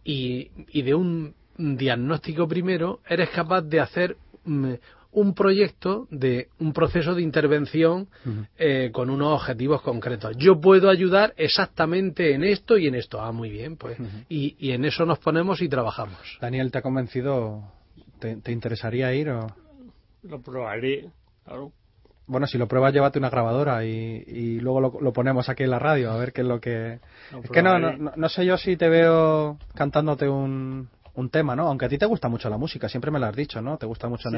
y, 0.05 0.50
y 0.68 0.83
de 0.83 0.94
un 0.94 1.35
diagnóstico 1.59 2.47
primero, 2.47 3.01
eres 3.09 3.31
capaz 3.31 3.62
de 3.62 3.81
hacer 3.81 4.16
mm, 4.45 4.75
un 5.16 5.33
proyecto 5.35 6.07
de 6.11 6.49
un 6.59 6.75
proceso 6.75 7.14
de 7.14 7.23
intervención 7.23 8.07
eh, 8.59 8.90
con 8.92 9.09
unos 9.09 9.40
objetivos 9.40 9.81
concretos. 9.81 10.37
Yo 10.37 10.61
puedo 10.61 10.90
ayudar 10.90 11.33
exactamente 11.38 12.35
en 12.35 12.45
esto 12.45 12.77
y 12.77 12.87
en 12.87 12.95
esto. 12.97 13.23
Ah, 13.23 13.33
muy 13.33 13.49
bien, 13.49 13.77
pues. 13.77 13.97
y, 14.29 14.57
y, 14.59 14.73
en 14.73 14.85
eso 14.85 15.07
nos 15.07 15.19
ponemos 15.19 15.62
y 15.62 15.71
trabajamos. 15.71 16.19
Daniel, 16.38 16.71
¿te 16.71 16.79
ha 16.79 16.83
convencido? 16.83 17.62
¿Te, 18.19 18.53
interesaría 18.53 19.14
ir 19.14 19.31
o...? 19.31 19.47
Lo 20.23 20.42
probaré, 20.42 21.07
claro. 21.45 21.73
Bueno, 22.27 22.47
si 22.47 22.59
lo 22.59 22.69
pruebas, 22.69 22.92
llévate 22.92 23.19
una 23.19 23.31
grabadora 23.31 23.87
y, 23.87 24.23
y 24.27 24.61
luego 24.61 24.81
lo, 24.83 25.01
lo, 25.01 25.12
ponemos 25.14 25.49
aquí 25.49 25.62
en 25.62 25.71
la 25.71 25.79
radio 25.79 26.11
a 26.11 26.19
ver 26.19 26.33
qué 26.35 26.42
es 26.42 26.47
lo 26.47 26.61
que... 26.61 26.99
es 27.42 27.51
que 27.51 27.62
no, 27.62 27.79
no, 27.79 28.12
no 28.14 28.29
sé 28.29 28.45
yo 28.45 28.59
si 28.59 28.77
te 28.77 28.88
veo 28.88 29.59
cantándote 29.75 30.29
un, 30.29 30.88
un 31.16 31.31
tema, 31.31 31.57
¿no? 31.57 31.66
Aunque 31.66 31.87
a 31.87 31.88
ti 31.88 31.98
te 31.98 32.07
gusta 32.07 32.29
mucho 32.29 32.48
la 32.48 32.59
música, 32.59 32.88
siempre 32.88 33.11
me 33.11 33.18
lo 33.18 33.26
has 33.26 33.35
dicho, 33.35 33.61
¿no? 33.61 33.76
Te 33.76 33.87
gusta 33.87 34.09
mucho 34.09 34.31
sí. 34.31 34.37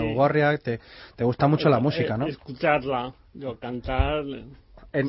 te, 0.63 0.81
te 1.17 1.25
gusta 1.25 1.47
mucho 1.47 1.69
la 1.69 1.81
música, 1.81 2.17
¿no? 2.17 2.27
Escucharla, 2.27 3.13
yo 3.35 3.59
cantar. 3.59 4.25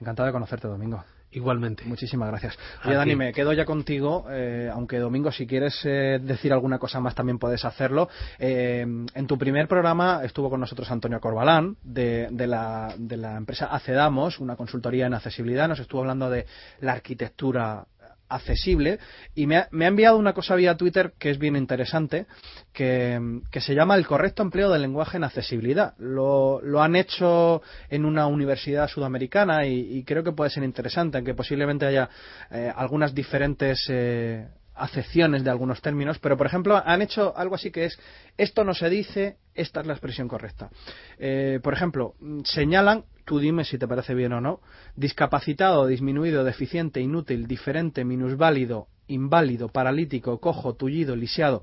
Encantado 0.00 0.26
de 0.26 0.32
conocerte, 0.32 0.68
Domingo. 0.68 1.04
Igualmente. 1.30 1.84
Muchísimas 1.84 2.30
gracias. 2.30 2.58
Oye, 2.84 2.94
Dani, 2.94 3.14
me 3.14 3.32
quedo 3.32 3.52
ya 3.52 3.66
contigo, 3.66 4.26
eh, 4.30 4.70
aunque 4.72 4.98
Domingo, 4.98 5.30
si 5.30 5.46
quieres 5.46 5.78
eh, 5.84 6.18
decir 6.22 6.52
alguna 6.52 6.78
cosa 6.78 7.00
más, 7.00 7.14
también 7.14 7.38
puedes 7.38 7.66
hacerlo. 7.66 8.08
Eh, 8.38 8.80
en 8.80 9.26
tu 9.26 9.36
primer 9.36 9.68
programa 9.68 10.22
estuvo 10.24 10.48
con 10.48 10.60
nosotros 10.60 10.90
Antonio 10.90 11.20
Corbalán, 11.20 11.76
de, 11.82 12.28
de, 12.30 12.46
la, 12.46 12.94
de 12.96 13.18
la 13.18 13.36
empresa 13.36 13.66
Acedamos, 13.66 14.38
una 14.38 14.56
consultoría 14.56 15.06
en 15.06 15.14
accesibilidad. 15.14 15.68
Nos 15.68 15.80
estuvo 15.80 16.00
hablando 16.00 16.30
de 16.30 16.46
la 16.80 16.92
arquitectura 16.92 17.84
accesible. 18.28 18.98
Y 19.34 19.46
me 19.46 19.56
ha, 19.56 19.68
me 19.70 19.84
ha, 19.84 19.88
enviado 19.88 20.18
una 20.18 20.32
cosa 20.32 20.54
vía 20.54 20.76
Twitter 20.76 21.12
que 21.18 21.30
es 21.30 21.38
bien 21.38 21.56
interesante 21.56 22.26
que, 22.72 23.20
se 23.60 23.74
llama 23.74 23.96
el 23.96 24.06
correcto 24.06 24.42
empleo 24.42 24.70
del 24.70 24.82
lenguaje 24.82 25.16
en 25.16 25.24
accesibilidad. 25.24 25.94
Lo, 25.98 26.60
lo 26.62 26.82
han 26.82 26.96
hecho 26.96 27.62
en 27.90 28.04
una 28.04 28.26
universidad 28.26 28.88
sudamericana 28.88 29.66
y, 29.66 29.98
y, 29.98 30.04
creo 30.04 30.22
que 30.22 30.32
puede 30.32 30.50
ser 30.50 30.62
interesante 30.62 31.18
aunque 31.18 31.34
posiblemente 31.34 31.86
haya 31.86 32.08
eh, 32.50 32.72
algunas 32.74 33.14
diferentes 33.14 33.84
eh, 33.88 34.46
acepciones 34.78 35.44
de 35.44 35.50
algunos 35.50 35.82
términos, 35.82 36.18
pero 36.18 36.36
por 36.36 36.46
ejemplo 36.46 36.80
han 36.84 37.02
hecho 37.02 37.36
algo 37.36 37.54
así 37.54 37.70
que 37.70 37.86
es 37.86 37.98
esto 38.36 38.64
no 38.64 38.74
se 38.74 38.88
dice, 38.88 39.36
esta 39.54 39.80
es 39.80 39.86
la 39.86 39.92
expresión 39.94 40.28
correcta. 40.28 40.70
Eh, 41.18 41.60
por 41.62 41.74
ejemplo, 41.74 42.14
señalan, 42.44 43.04
tú 43.24 43.38
dime 43.38 43.64
si 43.64 43.78
te 43.78 43.88
parece 43.88 44.14
bien 44.14 44.32
o 44.32 44.40
no, 44.40 44.60
discapacitado, 44.96 45.86
disminuido, 45.86 46.44
deficiente, 46.44 47.00
inútil, 47.00 47.46
diferente, 47.46 48.04
minusválido, 48.04 48.88
inválido, 49.08 49.68
paralítico, 49.68 50.38
cojo, 50.40 50.74
tullido, 50.74 51.16
lisiado, 51.16 51.62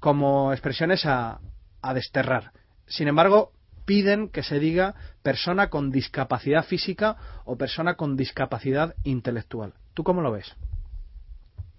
como 0.00 0.52
expresiones 0.52 1.04
a, 1.06 1.40
a 1.82 1.94
desterrar. 1.94 2.52
Sin 2.86 3.08
embargo, 3.08 3.52
piden 3.84 4.28
que 4.28 4.42
se 4.42 4.58
diga 4.58 4.94
persona 5.22 5.70
con 5.70 5.90
discapacidad 5.90 6.64
física 6.64 7.16
o 7.44 7.56
persona 7.56 7.94
con 7.94 8.16
discapacidad 8.16 8.94
intelectual. 9.04 9.74
¿Tú 9.94 10.04
cómo 10.04 10.20
lo 10.20 10.32
ves? 10.32 10.54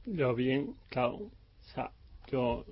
Yo 0.08 0.34
bien, 0.34 0.76
claro. 0.89 1.15
O 1.15 1.32
sea, 1.74 1.91
yo 2.32 2.65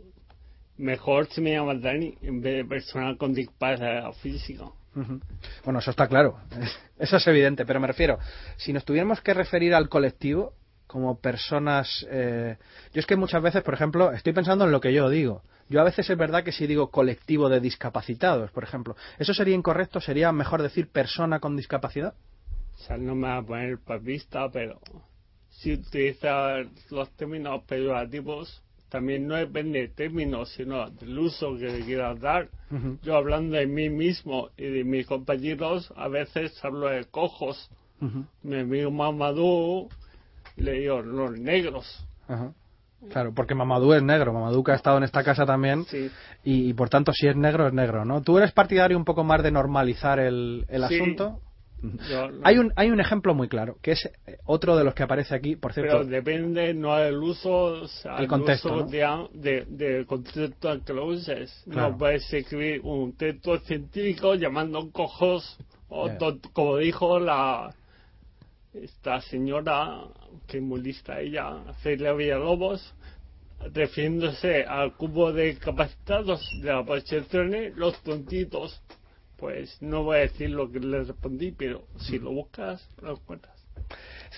mejor 0.77 1.27
si 1.27 1.41
me 1.41 1.51
llama 1.51 1.75
Dani 1.75 2.17
en 2.21 2.41
vez 2.41 2.57
de 2.57 2.65
persona 2.65 3.17
con 3.17 3.33
discapacidad 3.33 4.11
física. 4.13 4.65
Bueno, 5.65 5.79
eso 5.79 5.91
está 5.91 6.07
claro. 6.07 6.39
Eso 6.97 7.17
es 7.17 7.27
evidente, 7.27 7.65
pero 7.65 7.81
me 7.81 7.87
refiero, 7.87 8.17
si 8.55 8.71
nos 8.71 8.85
tuviéramos 8.85 9.19
que 9.19 9.33
referir 9.33 9.73
al 9.73 9.89
colectivo 9.89 10.53
como 10.87 11.19
personas... 11.19 12.07
Eh, 12.09 12.55
yo 12.93 12.99
es 13.01 13.05
que 13.05 13.17
muchas 13.17 13.43
veces, 13.43 13.63
por 13.63 13.73
ejemplo, 13.73 14.13
estoy 14.13 14.31
pensando 14.31 14.63
en 14.63 14.71
lo 14.71 14.79
que 14.79 14.93
yo 14.93 15.09
digo. 15.09 15.41
Yo 15.67 15.81
a 15.81 15.83
veces 15.83 16.09
es 16.09 16.17
verdad 16.17 16.45
que 16.45 16.53
si 16.53 16.67
digo 16.67 16.91
colectivo 16.91 17.49
de 17.49 17.59
discapacitados, 17.59 18.51
por 18.51 18.63
ejemplo, 18.63 18.95
¿eso 19.19 19.33
sería 19.33 19.55
incorrecto? 19.55 19.99
¿Sería 19.99 20.31
mejor 20.31 20.61
decir 20.61 20.87
persona 20.87 21.41
con 21.41 21.57
discapacidad? 21.57 22.13
O 22.75 22.77
sea, 22.77 22.97
no 22.97 23.13
me 23.13 23.27
va 23.27 23.37
a 23.37 23.43
poner 23.43 23.79
papista, 23.79 24.49
pero 24.49 24.79
si 25.57 25.73
utilizas 25.73 26.67
los 26.89 27.09
términos 27.11 27.63
peyorativos, 27.63 28.61
también 28.89 29.27
no 29.27 29.35
depende 29.35 29.79
de 29.79 29.87
términos, 29.89 30.51
sino 30.55 30.89
del 30.89 31.17
uso 31.17 31.57
que 31.57 31.65
le 31.65 31.81
quieras 31.81 32.19
dar. 32.19 32.49
Yo 33.03 33.15
hablando 33.15 33.57
de 33.57 33.65
mí 33.67 33.89
mismo 33.89 34.49
y 34.57 34.65
de 34.65 34.83
mis 34.83 35.05
compañeros, 35.07 35.91
a 35.95 36.07
veces 36.07 36.53
hablo 36.63 36.87
de 36.89 37.05
cojos. 37.05 37.69
Me 38.43 38.61
amigo 38.61 38.91
Mamadou, 38.91 39.89
le 40.57 40.73
digo 40.73 41.01
los 41.01 41.31
negros. 41.39 42.05
Claro, 43.09 43.33
porque 43.33 43.55
Mamadou 43.55 43.93
es 43.93 44.03
negro, 44.03 44.33
Mamadou 44.33 44.63
que 44.63 44.71
ha 44.71 44.75
estado 44.75 44.97
en 44.97 45.03
esta 45.03 45.23
casa 45.23 45.45
también 45.45 45.85
y, 46.43 46.73
por 46.73 46.89
tanto 46.89 47.11
si 47.13 47.27
es 47.27 47.35
negro 47.35 47.67
es 47.67 47.73
negro, 47.73 48.05
¿no? 48.05 48.21
¿Tú 48.21 48.37
eres 48.37 48.51
partidario 48.51 48.97
un 48.97 49.05
poco 49.05 49.23
más 49.23 49.43
de 49.43 49.51
normalizar 49.51 50.19
el, 50.19 50.65
el 50.69 50.83
asunto? 50.83 51.39
Hay, 52.43 52.57
un, 52.57 52.71
hay 52.75 52.89
un 52.89 52.99
ejemplo 52.99 53.33
muy 53.33 53.47
claro, 53.47 53.77
que 53.81 53.91
es 53.91 54.05
eh, 54.27 54.37
otro 54.45 54.75
de 54.77 54.83
los 54.83 54.93
que 54.93 55.03
aparece 55.03 55.35
aquí, 55.35 55.55
por 55.55 55.73
cierto. 55.73 55.97
Pero 55.99 56.05
depende, 56.05 56.73
no 56.73 56.95
del 56.95 57.17
uso, 57.17 57.83
el 58.17 58.27
contexto, 58.27 58.85
de, 58.85 59.65
de, 59.67 60.05
contexto 60.05 60.69
al 60.69 60.83
que 60.83 60.93
lo 60.93 61.05
uses. 61.07 61.63
No 61.65 61.97
puedes 61.97 62.31
escribir 62.33 62.81
un 62.83 63.13
texto 63.13 63.59
científico 63.59 64.35
llamando 64.35 64.89
cojos, 64.91 65.57
o 65.89 66.09
como 66.53 66.77
dijo 66.77 67.19
la 67.19 67.73
esta 68.73 69.21
señora, 69.21 70.03
que 70.47 70.59
muy 70.59 70.81
lista 70.81 71.19
ella, 71.19 71.63
Celia 71.81 72.13
Villalobos, 72.13 72.93
refiriéndose 73.73 74.63
al 74.63 74.93
cubo 74.95 75.31
de 75.31 75.55
capacitados 75.57 76.41
de 76.61 76.73
la 76.73 76.85
percepción, 76.85 77.53
los 77.75 78.01
tontitos. 78.03 78.81
Pues 79.37 79.81
no 79.81 80.03
voy 80.03 80.17
a 80.17 80.21
decir 80.21 80.49
lo 80.49 80.71
que 80.71 80.79
le 80.79 81.03
respondí, 81.03 81.51
pero 81.51 81.85
si 81.99 82.19
lo 82.19 82.31
buscas, 82.31 82.87
lo 83.01 83.13
encuentras. 83.13 83.55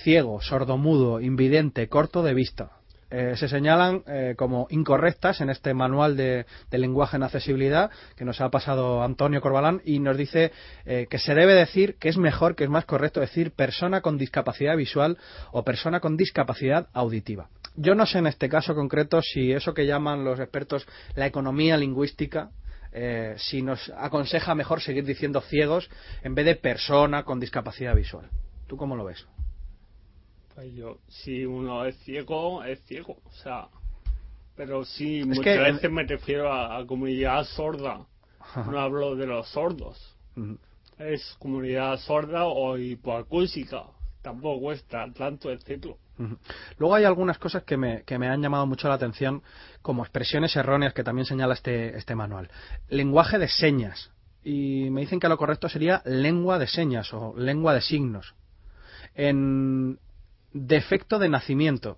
Ciego, 0.03 0.41
sordomudo, 0.41 1.21
invidente, 1.21 1.87
corto 1.87 2.23
de 2.23 2.33
vista. 2.33 2.71
Eh, 3.09 3.35
se 3.37 3.47
señalan 3.47 4.03
eh, 4.05 4.35
como 4.37 4.67
incorrectas 4.69 5.39
en 5.39 5.49
este 5.49 5.73
manual 5.73 6.17
de, 6.17 6.45
lenguaje 6.71 7.15
en 7.15 7.23
accesibilidad 7.23 7.89
que 8.17 8.25
nos 8.25 8.41
ha 8.41 8.49
pasado 8.49 9.01
Antonio 9.01 9.39
Corbalán 9.39 9.81
y 9.85 9.99
nos 9.99 10.17
dice 10.17 10.51
eh, 10.85 11.07
que 11.09 11.17
se 11.17 11.33
debe 11.33 11.53
decir 11.53 11.95
que 11.99 12.09
es 12.09 12.17
mejor, 12.17 12.55
que 12.55 12.65
es 12.65 12.69
más 12.69 12.83
correcto 12.83 13.21
decir 13.21 13.51
persona 13.51 14.01
con 14.01 14.17
discapacidad 14.17 14.75
visual 14.75 15.17
o 15.53 15.63
persona 15.63 16.01
con 16.01 16.17
discapacidad 16.17 16.89
auditiva. 16.91 17.47
Yo 17.77 17.95
no 17.95 18.05
sé 18.05 18.17
en 18.17 18.27
este 18.27 18.49
caso 18.49 18.75
concreto 18.75 19.21
si 19.21 19.53
eso 19.53 19.73
que 19.73 19.85
llaman 19.85 20.25
los 20.25 20.41
expertos 20.41 20.85
la 21.15 21.27
economía 21.27 21.77
lingüística 21.77 22.49
si 23.37 23.61
nos 23.61 23.89
aconseja 23.97 24.55
mejor 24.55 24.81
seguir 24.81 25.05
diciendo 25.05 25.41
ciegos 25.41 25.89
en 26.23 26.35
vez 26.35 26.45
de 26.45 26.55
persona 26.55 27.23
con 27.23 27.39
discapacidad 27.39 27.95
visual. 27.95 28.29
¿Tú 28.67 28.77
cómo 28.77 28.95
lo 28.95 29.05
ves? 29.05 29.25
Pues 30.55 30.73
yo, 30.73 30.97
si 31.07 31.45
uno 31.45 31.85
es 31.85 31.95
ciego, 31.99 32.63
es 32.63 32.81
ciego, 32.85 33.17
o 33.23 33.31
sea, 33.43 33.67
pero 34.55 34.83
sí, 34.83 35.23
muchas 35.23 35.59
veces 35.59 35.91
me 35.91 36.03
refiero 36.03 36.51
a, 36.51 36.83
comunidad 36.87 37.43
sorda, 37.45 38.07
no 38.55 38.79
hablo 38.79 39.15
de 39.15 39.27
los 39.27 39.47
sordos, 39.49 40.17
es 40.97 41.35
comunidad 41.37 41.99
sorda 41.99 42.45
o 42.45 42.75
hipoacústica, 42.75 43.83
tampoco 44.27 44.61
cuesta 44.61 45.05
tanto 45.13 45.49
decirlo. 45.49 45.97
Luego 46.77 46.95
hay 46.95 47.05
algunas 47.05 47.37
cosas 47.37 47.63
que 47.63 47.77
me, 47.77 48.03
que 48.03 48.17
me 48.17 48.27
han 48.27 48.41
llamado 48.41 48.65
mucho 48.65 48.89
la 48.89 48.95
atención, 48.95 49.41
como 49.81 50.03
expresiones 50.03 50.55
erróneas 50.55 50.93
que 50.93 51.03
también 51.03 51.25
señala 51.25 51.53
este, 51.53 51.95
este 51.97 52.15
manual. 52.15 52.49
Lenguaje 52.89 53.37
de 53.37 53.47
señas. 53.47 54.11
Y 54.43 54.89
me 54.89 55.01
dicen 55.01 55.19
que 55.19 55.29
lo 55.29 55.37
correcto 55.37 55.69
sería 55.69 56.01
lengua 56.05 56.59
de 56.59 56.67
señas 56.67 57.13
o 57.13 57.33
lengua 57.37 57.73
de 57.73 57.81
signos. 57.81 58.35
En, 59.13 59.99
defecto 60.53 61.19
de 61.19 61.29
nacimiento. 61.29 61.97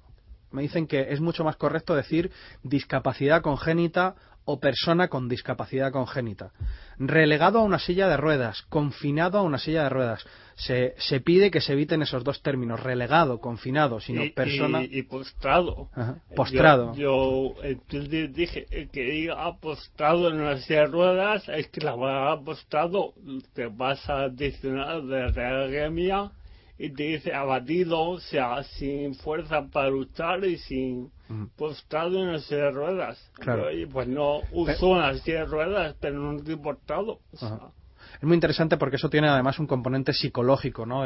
Me 0.52 0.62
dicen 0.62 0.88
que 0.88 1.12
es 1.14 1.20
mucho 1.20 1.44
más 1.44 1.56
correcto 1.56 1.96
decir 1.96 2.32
discapacidad 2.64 3.42
congénita 3.42 4.16
o 4.52 4.60
persona 4.60 5.10
con 5.10 5.30
discapacidad 5.30 5.92
congénita. 5.92 6.52
Relegado 6.98 7.60
a 7.60 7.64
una 7.64 7.78
silla 7.78 8.08
de 8.08 8.18
ruedas, 8.18 8.64
confinado 8.64 9.38
a 9.38 9.44
una 9.44 9.60
silla 9.60 9.84
de 9.84 9.90
ruedas. 9.90 10.26
Se, 10.56 10.96
se 10.98 11.22
pide 11.22 11.52
que 11.52 11.62
se 11.62 11.74
eviten 11.74 12.02
esos 12.02 12.24
dos 12.24 12.42
términos, 12.42 12.82
relegado, 12.82 13.40
confinado, 13.40 14.00
sino 14.00 14.24
persona. 14.34 14.84
Y, 14.84 15.04
postrado. 15.04 15.90
postrado. 16.36 16.96
Yo, 16.96 17.54
dije 17.90 18.90
que 18.92 19.04
diga 19.04 19.56
postrado 19.58 20.30
en 20.30 20.42
una 20.42 20.58
silla 20.58 20.80
de 20.80 20.88
ruedas, 20.88 21.48
es 21.50 21.68
que 21.68 21.82
la 21.82 21.96
palabra 21.96 22.44
postrado 22.44 23.14
te 23.54 23.68
vas 23.68 24.10
a 24.10 24.24
adicionar 24.24 25.04
de 25.04 25.28
y 25.28 25.32
te 25.32 26.39
dice 26.88 27.34
abatido, 27.34 28.02
o 28.02 28.20
sea, 28.20 28.64
sin 28.64 29.14
fuerza 29.16 29.68
para 29.68 29.90
luchar 29.90 30.46
y 30.46 30.58
sin 30.58 31.12
postrado 31.58 32.18
en 32.18 32.40
silla 32.40 32.66
de 32.66 32.72
ruedas. 32.72 33.32
Claro. 33.36 33.66
pues 33.92 34.08
no 34.08 34.42
uso 34.52 34.88
una 34.88 35.14
silla 35.18 35.40
de 35.40 35.46
ruedas, 35.46 35.96
pero 36.00 36.20
no 36.20 36.38
estoy 36.38 36.56
postrado. 36.56 37.20
es 37.34 38.24
muy 38.24 38.36
interesante 38.36 38.78
porque 38.78 38.96
eso 38.96 39.10
tiene 39.10 39.28
además 39.28 39.60
un 39.60 39.68
componente 39.68 40.14
psicológico, 40.14 40.86
¿no? 40.86 41.04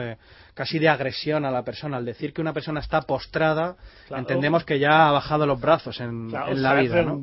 casi 0.54 0.78
de 0.78 0.90
agresión 0.90 1.44
a 1.44 1.52
la 1.52 1.64
persona. 1.64 1.98
Al 1.98 2.06
decir 2.06 2.34
que 2.34 2.42
una 2.42 2.54
persona 2.54 2.80
está 2.80 3.02
postrada, 3.02 3.76
entendemos 4.16 4.64
que 4.66 4.78
ya 4.78 5.10
ha 5.10 5.12
bajado 5.12 5.48
los 5.48 5.60
brazos 5.60 6.00
en, 6.00 6.32
la 6.32 6.76
vida, 6.76 7.02
¿no? 7.02 7.20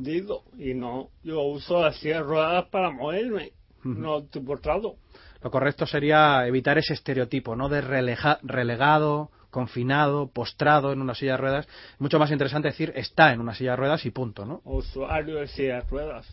Y 0.58 0.74
no, 0.74 1.10
yo 1.22 1.42
uso 1.42 1.82
las 1.82 1.96
silla 1.96 2.16
de 2.16 2.22
ruedas 2.24 2.64
para 2.66 2.90
moverme, 2.90 3.52
no 3.84 4.18
estoy 4.18 4.42
postrado. 4.42 4.96
Lo 5.42 5.50
correcto 5.50 5.87
sería 5.87 6.46
evitar 6.46 6.79
ese 6.79 6.94
estereotipo, 6.94 7.57
¿no? 7.57 7.68
De 7.68 7.81
relegado, 7.81 9.31
confinado, 9.50 10.29
postrado 10.29 10.92
en 10.92 11.00
una 11.00 11.14
silla 11.14 11.33
de 11.33 11.38
ruedas. 11.38 11.68
Mucho 11.98 12.18
más 12.18 12.31
interesante 12.31 12.68
decir 12.68 12.92
está 12.94 13.33
en 13.33 13.40
una 13.40 13.55
silla 13.55 13.72
de 13.72 13.76
ruedas 13.76 14.05
y 14.07 14.11
punto, 14.11 14.44
¿no? 14.46 14.61
Usuario 14.64 15.37
de 15.37 15.48
silla 15.48 15.76
de 15.76 15.81
ruedas. 15.83 16.29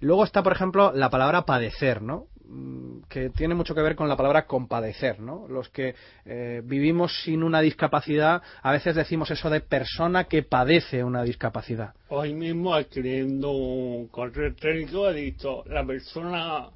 Luego 0.00 0.24
está, 0.24 0.42
por 0.42 0.52
ejemplo, 0.52 0.92
la 0.94 1.10
palabra 1.10 1.42
padecer, 1.42 2.02
¿no? 2.02 2.26
Mm, 2.48 3.02
que 3.08 3.30
tiene 3.30 3.54
mucho 3.54 3.74
que 3.74 3.82
ver 3.82 3.96
con 3.96 4.08
la 4.08 4.16
palabra 4.16 4.46
compadecer, 4.46 5.18
¿no? 5.20 5.48
Los 5.48 5.68
que 5.68 5.96
eh, 6.24 6.62
vivimos 6.64 7.22
sin 7.24 7.42
una 7.42 7.60
discapacidad, 7.60 8.40
a 8.62 8.70
veces 8.70 8.94
decimos 8.94 9.30
eso 9.32 9.50
de 9.50 9.60
persona 9.60 10.24
que 10.24 10.44
padece 10.44 11.02
una 11.02 11.24
discapacidad. 11.24 11.94
Hoy 12.08 12.34
mismo, 12.34 12.76
escribiendo 12.76 13.50
un 13.50 14.06
correo 14.08 14.46
electrónico, 14.46 15.10
he 15.10 15.14
dicho, 15.14 15.64
la 15.66 15.84
persona 15.84 16.68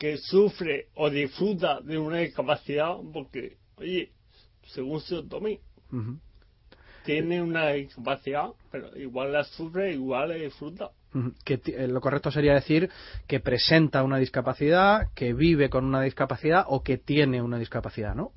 que 0.00 0.16
sufre 0.16 0.88
o 0.94 1.10
disfruta 1.10 1.82
de 1.82 1.98
una 1.98 2.20
discapacidad 2.20 2.96
porque, 3.12 3.58
oye, 3.76 4.10
según 4.64 4.98
se 5.02 5.22
tome, 5.24 5.60
tiene 7.04 7.42
una 7.42 7.68
discapacidad, 7.68 8.48
pero 8.72 8.96
igual 8.96 9.34
la 9.34 9.44
sufre, 9.44 9.92
igual 9.92 10.30
la 10.30 10.36
disfruta. 10.36 10.90
Que 11.44 11.60
eh, 11.66 11.86
lo 11.86 12.00
correcto 12.00 12.30
sería 12.30 12.54
decir 12.54 12.88
que 13.26 13.40
presenta 13.40 14.02
una 14.02 14.16
discapacidad, 14.16 15.08
que 15.14 15.34
vive 15.34 15.68
con 15.68 15.84
una 15.84 16.00
discapacidad 16.00 16.64
o 16.66 16.82
que 16.82 16.96
tiene 16.96 17.42
una 17.42 17.58
discapacidad, 17.58 18.14
¿no? 18.14 18.32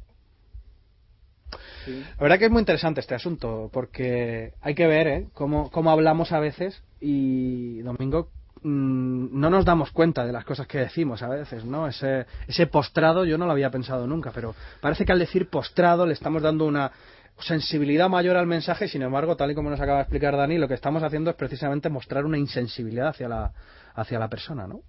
La 1.88 2.24
verdad 2.24 2.40
que 2.40 2.46
es 2.46 2.52
muy 2.52 2.60
interesante 2.60 3.00
este 3.00 3.16
asunto, 3.16 3.70
porque 3.72 4.52
hay 4.60 4.76
que 4.76 4.88
ver 4.88 5.08
¿eh? 5.08 5.28
cómo, 5.34 5.72
cómo 5.72 5.92
hablamos 5.92 6.34
a 6.34 6.40
veces 6.42 6.84
y, 7.00 7.80
Domingo, 7.84 8.32
Mm, 8.64 9.40
no 9.40 9.50
nos 9.50 9.66
damos 9.66 9.92
cuenta 9.92 10.26
de 10.26 10.32
las 10.32 10.46
cosas 10.46 10.68
que 10.68 10.80
decimos 10.80 11.22
a 11.22 11.28
veces, 11.28 11.66
¿no? 11.66 11.88
Ese, 11.88 12.26
ese 12.48 12.68
postrado 12.68 13.26
yo 13.26 13.38
no 13.38 13.46
lo 13.46 13.52
había 13.52 13.70
pensado 13.70 14.08
nunca, 14.08 14.32
pero 14.34 14.56
parece 14.80 15.06
que 15.06 15.12
al 15.12 15.20
decir 15.20 15.50
postrado 15.50 16.06
le 16.06 16.14
estamos 16.14 16.42
dando 16.42 16.66
una 16.66 16.92
sensibilidad 17.40 18.10
mayor 18.10 18.38
al 18.38 18.48
mensaje, 18.48 18.88
sin 18.88 19.02
embargo, 19.02 19.36
tal 19.36 19.52
y 19.52 19.56
como 19.56 19.70
nos 19.70 19.82
acaba 19.82 19.98
de 19.98 20.04
explicar 20.04 20.38
Dani, 20.38 20.58
lo 20.58 20.70
que 20.70 20.76
estamos 20.76 21.04
haciendo 21.04 21.30
es 21.30 21.36
precisamente 21.36 21.90
mostrar 21.90 22.26
una 22.26 22.38
insensibilidad 22.38 23.10
hacia 23.10 23.28
la, 23.28 23.52
hacia 23.96 24.18
la 24.18 24.30
persona, 24.30 24.66
¿no? 24.66 24.82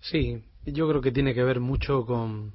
Sí, 0.00 0.42
yo 0.64 0.88
creo 0.88 1.02
que 1.02 1.12
tiene 1.12 1.34
que 1.34 1.44
ver 1.44 1.60
mucho 1.60 2.06
con, 2.06 2.52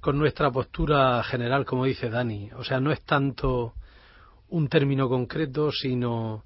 con 0.00 0.16
nuestra 0.16 0.50
postura 0.52 1.22
general, 1.24 1.64
como 1.64 1.86
dice 1.86 2.08
Dani. 2.08 2.50
O 2.56 2.62
sea, 2.62 2.78
no 2.78 2.92
es 2.92 3.02
tanto 3.02 3.74
un 4.48 4.68
término 4.68 5.08
concreto, 5.08 5.72
sino 5.72 6.44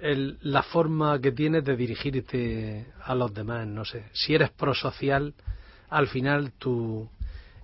el, 0.00 0.38
la 0.42 0.62
forma 0.62 1.20
que 1.20 1.32
tienes 1.32 1.64
de 1.64 1.76
dirigirte 1.76 2.86
a 3.04 3.14
los 3.14 3.32
demás, 3.32 3.66
no 3.66 3.84
sé. 3.84 4.04
Si 4.12 4.34
eres 4.34 4.50
prosocial, 4.50 5.34
al 5.88 6.08
final 6.08 6.52
tu, 6.52 7.08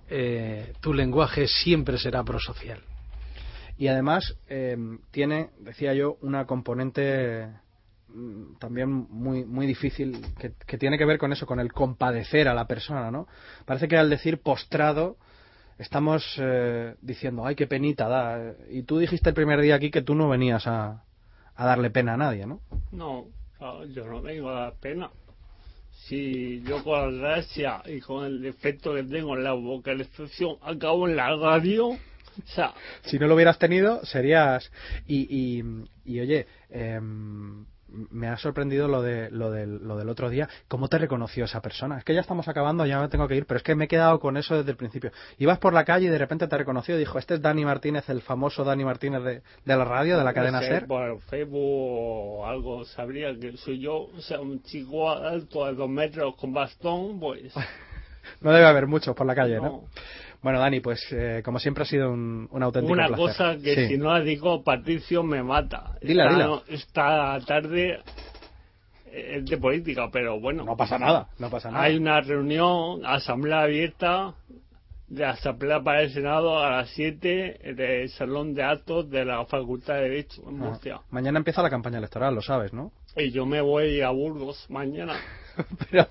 eh, 0.09 0.73
tu 0.79 0.93
lenguaje 0.93 1.47
siempre 1.47 1.97
será 1.97 2.23
prosocial. 2.23 2.79
Y 3.77 3.87
además 3.87 4.35
em, 4.47 4.99
tiene, 5.11 5.49
decía 5.59 5.93
yo, 5.93 6.17
una 6.21 6.45
componente 6.45 7.47
mm, 8.09 8.55
también 8.59 8.89
muy 8.89 9.45
muy 9.45 9.67
difícil 9.67 10.19
que, 10.39 10.77
tiene 10.77 10.97
que 10.97 11.05
ver 11.05 11.17
con 11.17 11.31
eso, 11.31 11.45
con 11.45 11.59
el 11.59 11.71
compadecer 11.73 12.47
a 12.47 12.53
la 12.53 12.65
persona, 12.65 13.11
¿no? 13.11 13.27
Parece 13.65 13.87
que 13.87 13.97
al 13.97 14.09
decir 14.09 14.39
postrado 14.39 15.17
estamos 15.77 16.23
eh, 16.39 16.95
diciendo, 17.01 17.45
ay, 17.45 17.55
qué 17.55 17.67
penita 17.67 18.07
da. 18.07 18.53
Y 18.71 18.83
tú 18.83 18.97
dijiste 18.97 19.29
el 19.29 19.35
primer 19.35 19.61
día 19.61 19.75
aquí 19.75 19.91
que 19.91 20.01
tú 20.01 20.15
no 20.15 20.27
venías 20.27 20.65
a, 20.65 21.03
a 21.57 21.65
darle 21.65 21.89
pena 21.89 22.13
a 22.13 22.17
nadie, 22.17 22.45
¿no? 22.45 22.61
No, 22.91 23.25
yo 23.93 24.05
no 24.05 24.21
vengo 24.21 24.49
a 24.49 24.61
dar 24.61 24.73
pena. 24.75 25.09
Si 26.05 26.61
yo 26.61 26.83
con 26.83 27.21
la 27.21 27.29
gracia 27.29 27.81
y 27.85 27.99
con 27.99 28.25
el 28.25 28.41
defecto 28.41 28.93
que 28.93 29.03
tengo 29.03 29.35
en 29.35 29.43
la 29.43 30.03
expresión 30.03 30.57
acabo 30.61 31.07
en 31.07 31.15
la 31.15 31.35
radio, 31.35 31.87
o 31.87 31.97
sea... 32.45 32.73
Si 33.01 33.17
no 33.17 33.27
lo 33.27 33.35
hubieras 33.35 33.57
tenido, 33.57 34.05
serías... 34.05 34.71
Y, 35.07 35.27
y, 35.29 35.63
y 36.05 36.19
oye, 36.19 36.47
eh, 36.69 37.01
me 37.89 38.27
ha 38.27 38.37
sorprendido 38.37 38.87
lo, 38.87 39.01
de, 39.01 39.29
lo, 39.31 39.51
del, 39.51 39.87
lo 39.87 39.97
del 39.97 40.09
otro 40.09 40.29
día. 40.29 40.49
¿Cómo 40.67 40.87
te 40.87 40.97
reconoció 40.97 41.45
esa 41.45 41.61
persona? 41.61 41.97
Es 41.97 42.03
que 42.03 42.13
ya 42.13 42.21
estamos 42.21 42.47
acabando, 42.47 42.85
ya 42.85 42.99
me 42.99 43.07
tengo 43.07 43.27
que 43.27 43.35
ir, 43.35 43.45
pero 43.45 43.57
es 43.57 43.63
que 43.63 43.75
me 43.75 43.85
he 43.85 43.87
quedado 43.87 44.19
con 44.19 44.37
eso 44.37 44.55
desde 44.55 44.71
el 44.71 44.77
principio. 44.77 45.11
Ibas 45.37 45.59
por 45.59 45.73
la 45.73 45.85
calle 45.85 46.07
y 46.07 46.09
de 46.09 46.17
repente 46.17 46.47
te 46.47 46.57
reconoció 46.57 46.95
y 46.95 46.99
dijo, 46.99 47.17
este 47.17 47.35
es 47.35 47.41
Dani 47.41 47.65
Martínez, 47.65 48.09
el 48.09 48.21
famoso 48.21 48.63
Dani 48.63 48.83
Martínez 48.83 49.23
de, 49.23 49.41
de 49.65 49.77
la 49.77 49.85
radio, 49.85 50.17
de 50.17 50.23
la 50.23 50.33
cadena 50.33 50.61
SER. 50.61 50.87
Por 50.87 51.19
Facebook 51.21 51.57
o 51.59 52.45
algo 52.45 52.85
sabría 52.85 53.37
que 53.39 53.55
soy 53.57 53.79
yo, 53.79 54.09
o 54.15 54.21
sea, 54.21 54.39
un 54.39 54.61
chico 54.63 55.09
alto 55.09 55.65
de 55.65 55.73
dos 55.73 55.89
metros 55.89 56.35
con 56.35 56.53
bastón, 56.53 57.19
pues... 57.19 57.53
no 58.41 58.51
debe 58.51 58.65
haber 58.65 58.87
muchos 58.87 59.15
por 59.15 59.25
la 59.25 59.35
calle, 59.35 59.59
¿no? 59.59 59.85
Bueno, 60.41 60.59
Dani, 60.59 60.79
pues 60.79 61.05
eh, 61.11 61.41
como 61.43 61.59
siempre 61.59 61.83
ha 61.83 61.85
sido 61.85 62.11
un, 62.11 62.47
un 62.51 62.63
auténtico 62.63 62.93
Una 62.93 63.07
placer. 63.07 63.25
cosa 63.25 63.57
que 63.57 63.87
si 63.87 63.97
no 63.97 64.13
la 64.13 64.21
digo, 64.21 64.63
Patricio 64.63 65.23
me 65.23 65.41
mata. 65.43 65.95
Dila, 66.01 66.25
esta, 66.25 66.35
dila. 66.37 66.61
esta 66.69 67.39
tarde 67.45 67.99
es 69.11 69.45
de 69.45 69.57
política, 69.57 70.09
pero 70.11 70.39
bueno. 70.39 70.63
No 70.63 70.77
pasa 70.77 70.99
nada, 70.99 71.27
no 71.39 71.49
pasa 71.49 71.71
nada. 71.71 71.83
Hay 71.85 71.97
una 71.97 72.21
reunión, 72.21 73.05
asamblea 73.05 73.61
abierta 73.61 74.35
de 75.07 75.23
asamblea 75.25 75.81
para 75.81 76.01
el 76.01 76.11
Senado 76.11 76.61
a 76.61 76.69
las 76.69 76.89
7 76.89 77.73
del 77.75 78.09
salón 78.09 78.53
de 78.53 78.61
actos 78.63 79.09
de 79.09 79.23
la 79.23 79.45
Facultad 79.45 79.95
de 79.95 80.01
Derecho 80.01 80.41
en 80.43 80.61
Ah, 80.61 80.65
Murcia. 80.65 80.99
Mañana 81.11 81.37
empieza 81.39 81.61
la 81.63 81.69
campaña 81.69 81.97
electoral, 81.97 82.35
lo 82.35 82.41
sabes, 82.41 82.73
¿no? 82.73 82.91
Y 83.15 83.31
yo 83.31 83.45
me 83.45 83.61
voy 83.61 84.01
a 84.01 84.09
Burgos 84.09 84.65
mañana. 84.69 85.13
pero, 85.91 86.07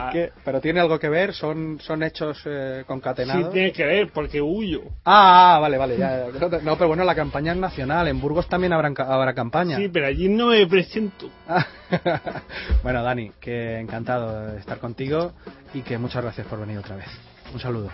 Ah. 0.00 0.10
¿qué? 0.12 0.30
¿Pero 0.44 0.60
tiene 0.60 0.80
algo 0.80 0.98
que 0.98 1.08
ver? 1.08 1.32
¿Son, 1.34 1.78
son 1.80 2.02
hechos 2.02 2.40
eh, 2.46 2.78
Sí 2.80 2.86
concatenados? 2.86 3.52
tiene 3.52 3.72
que 3.72 3.84
ver, 3.84 4.10
porque 4.12 4.40
huyo. 4.40 4.82
Ah, 5.04 5.56
ah, 5.56 5.58
vale, 5.60 5.78
vale. 5.78 5.96
Ya, 5.98 6.26
ya. 6.30 6.48
No, 6.62 6.76
pero 6.76 6.88
bueno, 6.88 7.04
la 7.04 7.14
campaña 7.14 7.52
es 7.52 7.58
nacional. 7.58 8.08
En 8.08 8.20
Burgos 8.20 8.48
también 8.48 8.72
habrá, 8.72 8.92
habrá 9.04 9.34
campaña. 9.34 9.76
Sí, 9.76 9.88
pero 9.88 10.06
allí 10.06 10.28
no 10.28 10.48
me 10.48 10.66
presento. 10.66 11.30
bueno, 12.82 13.02
Dani, 13.02 13.32
que 13.40 13.78
encantado 13.78 14.52
de 14.52 14.58
estar 14.58 14.78
contigo 14.78 15.32
y 15.74 15.82
que 15.82 15.98
muchas 15.98 16.22
gracias 16.22 16.46
por 16.46 16.60
venir 16.60 16.78
otra 16.78 16.96
vez. 16.96 17.08
Un 17.52 17.60
saludo. 17.60 17.90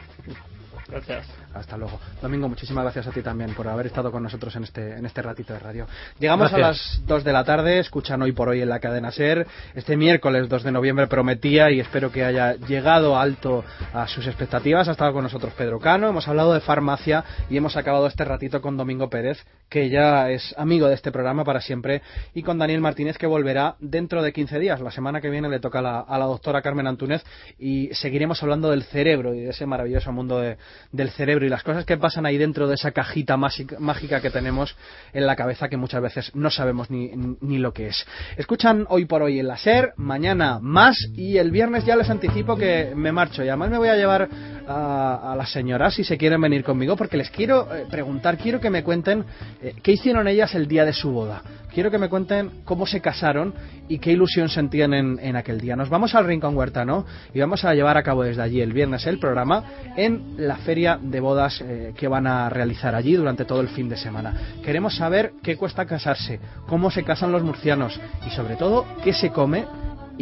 Gracias. 0.93 1.27
Hasta 1.55 1.77
luego. 1.77 1.99
Domingo, 2.21 2.49
muchísimas 2.49 2.85
gracias 2.85 3.07
a 3.07 3.11
ti 3.11 3.23
también 3.23 3.55
por 3.55 3.67
haber 3.69 3.87
estado 3.87 4.13
con 4.13 4.23
nosotros 4.23 4.55
en 4.57 4.65
este, 4.65 4.95
en 4.97 5.07
este 5.07 5.23
ratito 5.23 5.53
de 5.53 5.59
radio. 5.59 5.87
Llegamos 6.19 6.51
Gracias. 6.53 6.65
a 6.65 6.99
las 7.01 7.07
2 7.07 7.25
de 7.25 7.33
la 7.33 7.45
tarde, 7.45 7.79
escuchan 7.79 8.21
hoy 8.23 8.33
por 8.33 8.49
hoy 8.49 8.61
en 8.63 8.69
la 8.69 8.79
cadena 8.79 9.11
SER. 9.11 9.47
Este 9.75 9.97
miércoles 9.97 10.49
2 10.49 10.63
de 10.63 10.73
noviembre 10.73 11.07
prometía 11.07 11.71
y 11.71 11.81
espero 11.81 12.13
que 12.13 12.25
haya 12.25 12.55
llegado 12.55 13.19
alto 13.19 13.65
a 13.93 14.07
sus 14.07 14.27
expectativas. 14.27 14.89
Ha 14.89 14.93
estado 14.93 15.13
con 15.13 15.25
nosotros 15.25 15.53
Pedro 15.57 15.81
Cano, 15.81 16.09
hemos 16.09 16.29
hablado 16.29 16.53
de 16.55 16.61
farmacia 16.61 17.25
y 17.51 17.57
hemos 17.57 17.77
acabado 17.77 18.07
este 18.07 18.25
ratito 18.25 18.61
con 18.61 18.77
Domingo 18.77 19.09
Pérez, 19.11 19.39
que 19.69 19.89
ya 19.91 20.31
es 20.31 20.55
amigo 20.59 20.89
de 20.89 20.95
este 20.95 21.11
programa 21.13 21.45
para 21.45 21.61
siempre, 21.61 22.03
y 22.35 22.43
con 22.43 22.59
Daniel 22.59 22.81
Martínez, 22.81 23.17
que 23.19 23.27
volverá 23.27 23.77
dentro 23.81 24.23
de 24.23 24.33
15 24.33 24.59
días. 24.59 24.81
La 24.81 24.91
semana 24.91 25.21
que 25.21 25.31
viene 25.31 25.49
le 25.49 25.61
toca 25.61 25.79
a 25.79 25.83
la, 25.83 26.01
a 26.01 26.19
la 26.19 26.27
doctora 26.27 26.61
Carmen 26.63 26.87
Antúnez 26.87 27.23
y 27.59 27.89
seguiremos 27.95 28.43
hablando 28.43 28.71
del 28.71 28.83
cerebro 28.85 29.35
y 29.35 29.41
de 29.41 29.51
ese 29.51 29.65
maravilloso 29.67 30.13
mundo 30.13 30.39
de- 30.41 30.57
del 30.91 31.11
cerebro 31.11 31.47
y 31.47 31.49
las 31.49 31.63
cosas 31.63 31.85
que 31.85 31.97
pasan 31.97 32.27
ahí 32.27 32.39
dentro 32.39 32.67
de 32.67 32.75
esa 32.75 32.93
cajita 32.93 33.37
mágica, 33.37 34.21
que 34.21 34.31
tenemos 34.31 34.77
en 35.13 35.27
la 35.27 35.37
cabeza 35.37 35.69
que 35.69 35.77
muchas 35.77 36.03
veces 36.03 36.35
no 36.35 36.51
sabemos 36.51 36.91
ni, 36.91 37.13
ni 37.41 37.59
lo 37.59 37.73
que 37.73 37.89
es. 37.89 38.07
Escuchan 38.37 38.87
hoy 38.89 39.05
por 39.05 39.23
hoy 39.23 39.39
en 39.39 39.49
la 39.49 39.57
SER, 39.57 39.93
mañana 39.97 40.59
más 40.61 40.97
y 41.15 41.39
el 41.39 41.51
viernes 41.51 41.85
ya 41.85 41.97
les 41.97 42.11
anticipo 42.11 42.57
que 42.57 42.93
me 42.95 43.13
marcho 43.13 43.45
y 43.45 43.49
además 43.49 43.71
me 43.71 43.79
voy 43.79 43.89
a 43.89 43.97
llevar 43.97 44.29
a, 44.67 45.35
las 45.37 45.51
señoras 45.51 45.95
si 45.95 46.05
se 46.05 46.17
quieren 46.17 46.41
venir 46.41 46.65
conmigo 46.65 46.97
porque 46.97 47.17
les 47.17 47.31
quiero 47.31 47.75
eh, 47.75 47.87
preguntar, 47.91 48.37
quiero 48.39 48.61
que 48.61 48.71
me 48.71 48.83
cuenten 48.83 49.25
eh, 49.63 49.75
qué 49.83 49.93
hicieron 49.93 50.29
ellas 50.29 50.55
el 50.55 50.67
día 50.67 50.85
de 50.85 50.93
su 50.93 51.11
boda. 51.11 51.43
Quiero 51.73 51.91
que 51.91 51.99
me 51.99 52.11
cuenten 52.11 52.63
cómo 52.65 52.87
se 52.87 53.01
casaron 53.01 53.55
y 53.89 53.99
qué 53.99 54.13
ilusión 54.13 54.51
sentían 54.51 54.93
en, 54.93 55.19
en 55.19 55.37
aquel 55.37 55.59
día. 55.59 55.75
Nos 55.75 55.89
vamos 55.89 56.15
al 56.15 56.27
Rincón 56.27 56.55
Huertano 56.55 57.07
y 57.33 57.41
vamos 57.41 57.65
a 57.65 57.73
llevar 57.73 57.97
a 57.97 58.03
cabo 58.03 58.25
desde 58.25 58.43
allí 58.43 58.61
el 58.61 58.75
viernes 58.75 59.07
el 59.07 59.19
programa 59.19 59.65
en 59.97 60.35
la 60.37 60.57
feria 60.57 60.99
de 61.01 61.21
bodas 61.21 61.63
eh, 61.63 61.95
que 61.97 62.09
van 62.09 62.27
a 62.27 62.51
realizar 62.51 62.95
allí 62.95 63.15
durante 63.15 63.47
todo 63.47 63.63
el 63.63 63.69
fin 63.69 63.89
de 63.89 63.97
semana. 63.97 64.35
Queremos 64.63 64.97
saber 64.97 65.33
qué 65.43 65.57
cuesta 65.57 65.87
casarse, 65.87 66.41
cómo 66.67 66.91
se 66.91 67.05
casan 67.05 67.33
los 67.33 67.43
murcianos 67.43 67.99
y 68.27 68.31
sobre 68.31 68.57
todo 68.57 68.85
qué 69.03 69.15
se 69.15 69.31
come 69.31 69.65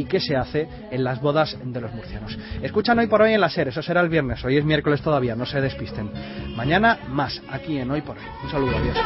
y 0.01 0.05
qué 0.05 0.19
se 0.19 0.35
hace 0.35 0.67
en 0.91 1.05
las 1.05 1.21
bodas 1.21 1.59
de 1.63 1.81
los 1.81 1.93
murcianos. 1.93 2.39
Escuchan 2.63 2.99
hoy 2.99 3.07
por 3.07 3.21
hoy 3.21 3.35
en 3.35 3.41
la 3.41 3.51
SER, 3.51 3.69
eso 3.69 3.83
será 3.83 4.01
el 4.01 4.09
viernes, 4.09 4.43
hoy 4.45 4.57
es 4.57 4.65
miércoles 4.65 5.03
todavía, 5.03 5.37
no 5.37 5.45
se 5.45 5.61
despisten. 5.61 6.11
Mañana 6.57 7.01
más, 7.09 7.43
aquí 7.51 7.79
en 7.79 7.91
Hoy 7.91 8.01
por 8.01 8.17
hoy. 8.17 8.25
Un 8.43 8.51
saludo, 8.51 8.77
adiós. 8.79 8.97